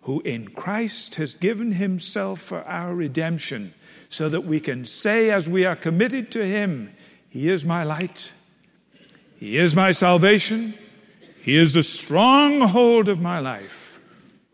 who 0.01 0.21
in 0.21 0.47
Christ 0.47 1.15
has 1.15 1.35
given 1.35 1.73
himself 1.73 2.41
for 2.41 2.63
our 2.63 2.95
redemption, 2.95 3.75
so 4.09 4.27
that 4.27 4.41
we 4.41 4.59
can 4.59 4.85
say, 4.85 5.29
as 5.29 5.47
we 5.47 5.65
are 5.65 5.75
committed 5.75 6.31
to 6.31 6.43
him, 6.43 6.95
He 7.29 7.47
is 7.47 7.63
my 7.63 7.83
light, 7.83 8.33
He 9.39 9.55
is 9.55 9.75
my 9.75 9.91
salvation, 9.91 10.73
He 11.43 11.55
is 11.55 11.73
the 11.73 11.83
stronghold 11.83 13.07
of 13.07 13.21
my 13.21 13.37
life. 13.37 13.99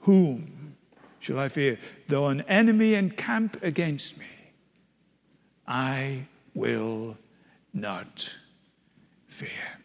Whom 0.01 0.75
shall 1.21 1.39
I 1.39 1.47
fear? 1.47 1.79
Though 2.09 2.27
an 2.27 2.41
enemy 2.49 2.95
encamp 2.95 3.63
against 3.63 4.17
me, 4.19 4.25
I 5.65 6.25
will 6.53 7.17
not 7.73 8.35
fear. 9.29 9.79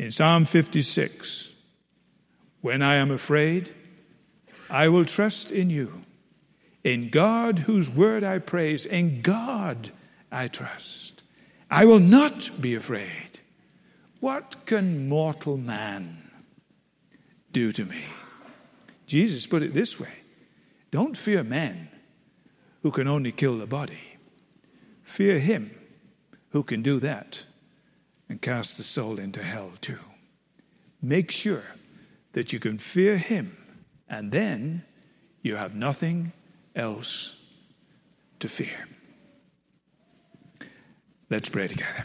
In 0.00 0.10
Psalm 0.10 0.46
56, 0.46 1.49
when 2.60 2.82
I 2.82 2.96
am 2.96 3.10
afraid, 3.10 3.72
I 4.68 4.88
will 4.88 5.04
trust 5.04 5.50
in 5.50 5.70
you. 5.70 6.02
In 6.82 7.10
God, 7.10 7.60
whose 7.60 7.90
word 7.90 8.24
I 8.24 8.38
praise, 8.38 8.86
in 8.86 9.20
God 9.20 9.90
I 10.32 10.48
trust. 10.48 11.22
I 11.70 11.84
will 11.84 12.00
not 12.00 12.50
be 12.60 12.74
afraid. 12.74 13.40
What 14.20 14.66
can 14.66 15.08
mortal 15.08 15.56
man 15.56 16.30
do 17.52 17.72
to 17.72 17.84
me? 17.84 18.04
Jesus 19.06 19.46
put 19.46 19.62
it 19.62 19.74
this 19.74 19.98
way 19.98 20.14
Don't 20.90 21.16
fear 21.16 21.42
men 21.42 21.88
who 22.82 22.90
can 22.90 23.08
only 23.08 23.32
kill 23.32 23.58
the 23.58 23.66
body 23.66 24.10
Fear 25.10 25.40
him 25.40 25.72
who 26.50 26.62
can 26.62 26.82
do 26.82 27.00
that 27.00 27.44
and 28.28 28.40
cast 28.40 28.76
the 28.76 28.84
soul 28.84 29.18
into 29.18 29.42
hell 29.42 29.72
too. 29.80 29.98
Make 31.02 31.32
sure 31.32 31.64
that 32.32 32.52
you 32.52 32.58
can 32.58 32.78
fear 32.78 33.16
him, 33.16 33.56
and 34.08 34.32
then 34.32 34.84
you 35.42 35.56
have 35.56 35.74
nothing 35.74 36.32
else 36.74 37.36
to 38.38 38.48
fear. 38.48 38.86
Let's 41.28 41.48
pray 41.48 41.68
together. 41.68 42.04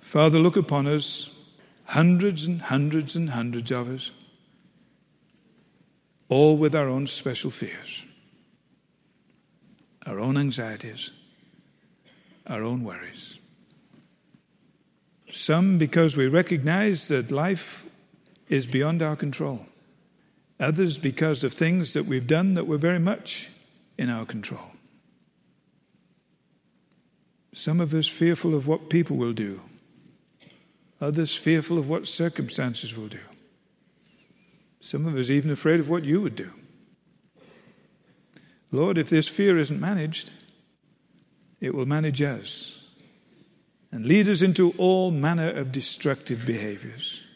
Father, 0.00 0.38
look 0.38 0.56
upon 0.56 0.86
us, 0.86 1.36
hundreds 1.84 2.46
and 2.46 2.60
hundreds 2.62 3.16
and 3.16 3.30
hundreds 3.30 3.70
of 3.70 3.90
us, 3.90 4.12
all 6.28 6.56
with 6.56 6.74
our 6.74 6.88
own 6.88 7.06
special 7.06 7.50
fears 7.50 8.04
our 10.08 10.18
own 10.18 10.38
anxieties, 10.38 11.10
our 12.46 12.62
own 12.62 12.82
worries. 12.82 13.38
Some 15.28 15.76
because 15.76 16.16
we 16.16 16.26
recognize 16.26 17.08
that 17.08 17.30
life 17.30 17.87
is 18.48 18.66
beyond 18.66 19.02
our 19.02 19.16
control. 19.16 19.66
Others 20.60 20.98
because 20.98 21.44
of 21.44 21.52
things 21.52 21.92
that 21.92 22.06
we've 22.06 22.26
done 22.26 22.54
that 22.54 22.66
were 22.66 22.78
very 22.78 22.98
much 22.98 23.50
in 23.96 24.10
our 24.10 24.24
control. 24.24 24.72
Some 27.52 27.80
of 27.80 27.94
us 27.94 28.08
fearful 28.08 28.54
of 28.54 28.66
what 28.66 28.90
people 28.90 29.16
will 29.16 29.32
do. 29.32 29.60
Others 31.00 31.36
fearful 31.36 31.78
of 31.78 31.88
what 31.88 32.06
circumstances 32.06 32.96
will 32.96 33.08
do. 33.08 33.20
Some 34.80 35.06
of 35.06 35.16
us 35.16 35.30
even 35.30 35.50
afraid 35.50 35.80
of 35.80 35.88
what 35.90 36.04
you 36.04 36.20
would 36.20 36.36
do. 36.36 36.52
Lord, 38.70 38.98
if 38.98 39.08
this 39.08 39.28
fear 39.28 39.58
isn't 39.58 39.80
managed, 39.80 40.30
it 41.60 41.74
will 41.74 41.86
manage 41.86 42.20
us 42.20 42.90
and 43.90 44.06
lead 44.06 44.28
us 44.28 44.42
into 44.42 44.72
all 44.76 45.10
manner 45.10 45.50
of 45.50 45.72
destructive 45.72 46.44
behaviors 46.44 47.27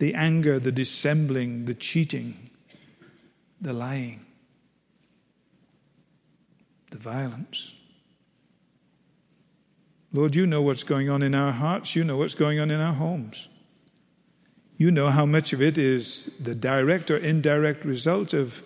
the 0.00 0.14
anger, 0.14 0.58
the 0.58 0.72
dissembling, 0.72 1.66
the 1.66 1.74
cheating, 1.74 2.48
the 3.60 3.74
lying, 3.74 4.24
the 6.90 6.96
violence. 6.96 7.76
Lord, 10.10 10.34
you 10.34 10.46
know 10.46 10.62
what's 10.62 10.84
going 10.84 11.10
on 11.10 11.22
in 11.22 11.34
our 11.34 11.52
hearts, 11.52 11.94
you 11.94 12.02
know 12.02 12.16
what's 12.16 12.34
going 12.34 12.58
on 12.58 12.70
in 12.70 12.80
our 12.80 12.94
homes. 12.94 13.48
You 14.78 14.90
know 14.90 15.08
how 15.10 15.26
much 15.26 15.52
of 15.52 15.60
it 15.60 15.76
is 15.76 16.34
the 16.40 16.54
direct 16.54 17.10
or 17.10 17.18
indirect 17.18 17.84
result 17.84 18.32
of 18.32 18.62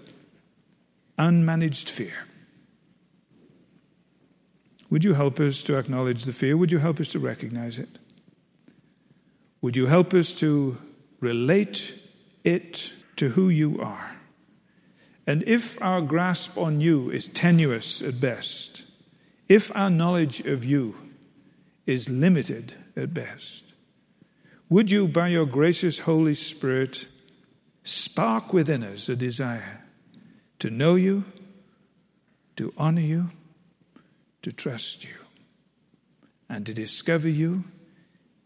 unmanaged 1.18 1.90
fear. 1.90 2.14
Would 4.88 5.02
you 5.02 5.14
help 5.14 5.40
us 5.40 5.64
to 5.64 5.76
acknowledge 5.76 6.22
the 6.22 6.32
fear? 6.32 6.56
Would 6.56 6.70
you 6.70 6.78
help 6.78 7.00
us 7.00 7.08
to 7.08 7.18
recognize 7.18 7.80
it? 7.80 7.88
Would 9.62 9.76
you 9.76 9.86
help 9.86 10.14
us 10.14 10.32
to 10.34 10.78
relate 11.24 11.94
it 12.44 12.92
to 13.16 13.30
who 13.30 13.48
you 13.48 13.80
are? 13.80 14.16
And 15.26 15.42
if 15.44 15.80
our 15.82 16.02
grasp 16.02 16.58
on 16.58 16.80
you 16.80 17.10
is 17.10 17.26
tenuous 17.26 18.02
at 18.02 18.20
best, 18.20 18.84
if 19.48 19.74
our 19.74 19.90
knowledge 19.90 20.40
of 20.40 20.64
you 20.64 20.94
is 21.86 22.08
limited 22.08 22.74
at 22.96 23.14
best, 23.14 23.72
would 24.68 24.90
you, 24.90 25.08
by 25.08 25.28
your 25.28 25.46
gracious 25.46 26.00
Holy 26.00 26.34
Spirit, 26.34 27.08
spark 27.82 28.52
within 28.52 28.82
us 28.82 29.08
a 29.08 29.16
desire 29.16 29.82
to 30.58 30.70
know 30.70 30.94
you, 30.94 31.24
to 32.56 32.72
honor 32.76 33.00
you, 33.00 33.30
to 34.42 34.52
trust 34.52 35.04
you, 35.04 35.16
and 36.48 36.66
to 36.66 36.74
discover 36.74 37.28
you 37.28 37.64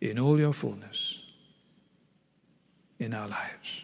in 0.01 0.19
all 0.19 0.39
your 0.39 0.53
fullness 0.53 1.18
in 2.99 3.15
our 3.15 3.29
lives. 3.29 3.83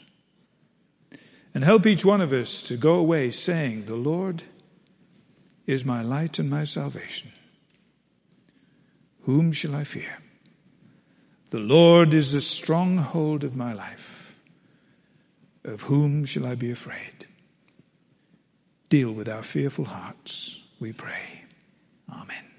And 1.55 1.63
help 1.63 1.87
each 1.87 2.05
one 2.05 2.21
of 2.21 2.33
us 2.33 2.63
to 2.63 2.77
go 2.77 2.95
away 2.95 3.31
saying, 3.31 3.85
The 3.85 3.95
Lord 3.95 4.43
is 5.67 5.85
my 5.85 6.03
light 6.03 6.39
and 6.39 6.51
my 6.51 6.65
salvation. 6.65 7.31
Whom 9.23 9.53
shall 9.53 9.75
I 9.75 9.85
fear? 9.85 10.19
The 11.51 11.61
Lord 11.61 12.13
is 12.13 12.33
the 12.33 12.41
stronghold 12.41 13.45
of 13.45 13.55
my 13.55 13.73
life. 13.73 14.41
Of 15.65 15.83
whom 15.83 16.25
shall 16.25 16.45
I 16.45 16.57
be 16.57 16.71
afraid? 16.71 17.27
Deal 18.89 19.13
with 19.13 19.29
our 19.29 19.43
fearful 19.43 19.87
hearts, 19.87 20.65
we 20.79 20.93
pray. 20.93 21.45
Amen. 22.13 22.54